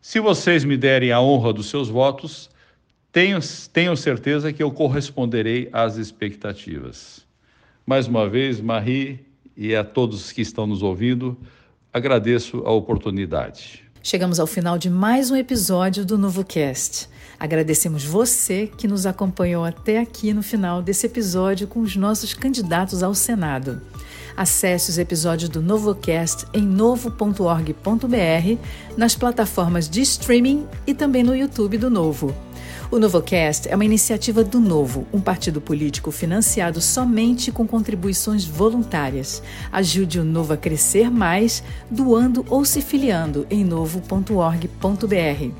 Se 0.00 0.20
vocês 0.20 0.64
me 0.64 0.76
derem 0.76 1.12
a 1.12 1.20
honra 1.20 1.52
dos 1.52 1.68
seus 1.68 1.88
votos, 1.88 2.48
tenho, 3.16 3.38
tenho 3.72 3.96
certeza 3.96 4.52
que 4.52 4.62
eu 4.62 4.70
corresponderei 4.70 5.70
às 5.72 5.96
expectativas. 5.96 7.24
Mais 7.86 8.06
uma 8.06 8.28
vez, 8.28 8.60
Marie 8.60 9.24
e 9.56 9.74
a 9.74 9.82
todos 9.82 10.32
que 10.32 10.42
estão 10.42 10.66
nos 10.66 10.82
ouvindo, 10.82 11.34
agradeço 11.90 12.58
a 12.66 12.70
oportunidade. 12.70 13.82
Chegamos 14.02 14.38
ao 14.38 14.46
final 14.46 14.76
de 14.76 14.90
mais 14.90 15.30
um 15.30 15.36
episódio 15.36 16.04
do 16.04 16.18
Novo 16.18 16.44
Cast. 16.44 17.08
Agradecemos 17.40 18.04
você 18.04 18.66
que 18.66 18.86
nos 18.86 19.06
acompanhou 19.06 19.64
até 19.64 19.98
aqui 19.98 20.34
no 20.34 20.42
final 20.42 20.82
desse 20.82 21.06
episódio 21.06 21.66
com 21.66 21.80
os 21.80 21.96
nossos 21.96 22.34
candidatos 22.34 23.02
ao 23.02 23.14
Senado. 23.14 23.80
Acesse 24.36 24.90
os 24.90 24.98
episódios 24.98 25.48
do 25.48 25.62
NovoCast 25.62 26.44
em 26.52 26.60
novo.org.br, 26.60 27.72
nas 28.94 29.16
plataformas 29.16 29.88
de 29.88 30.02
streaming 30.02 30.66
e 30.86 30.92
também 30.92 31.22
no 31.22 31.34
YouTube 31.34 31.78
do 31.78 31.88
Novo. 31.88 32.36
O 32.90 32.98
NovoCast 33.00 33.68
é 33.68 33.74
uma 33.74 33.84
iniciativa 33.84 34.44
do 34.44 34.60
Novo, 34.60 35.08
um 35.12 35.20
partido 35.20 35.60
político 35.60 36.12
financiado 36.12 36.80
somente 36.80 37.50
com 37.50 37.66
contribuições 37.66 38.44
voluntárias. 38.44 39.42
Ajude 39.72 40.20
o 40.20 40.24
Novo 40.24 40.52
a 40.52 40.56
crescer 40.56 41.10
mais, 41.10 41.64
doando 41.90 42.46
ou 42.48 42.64
se 42.64 42.80
filiando 42.80 43.44
em 43.50 43.64
novo.org.br. 43.64 45.50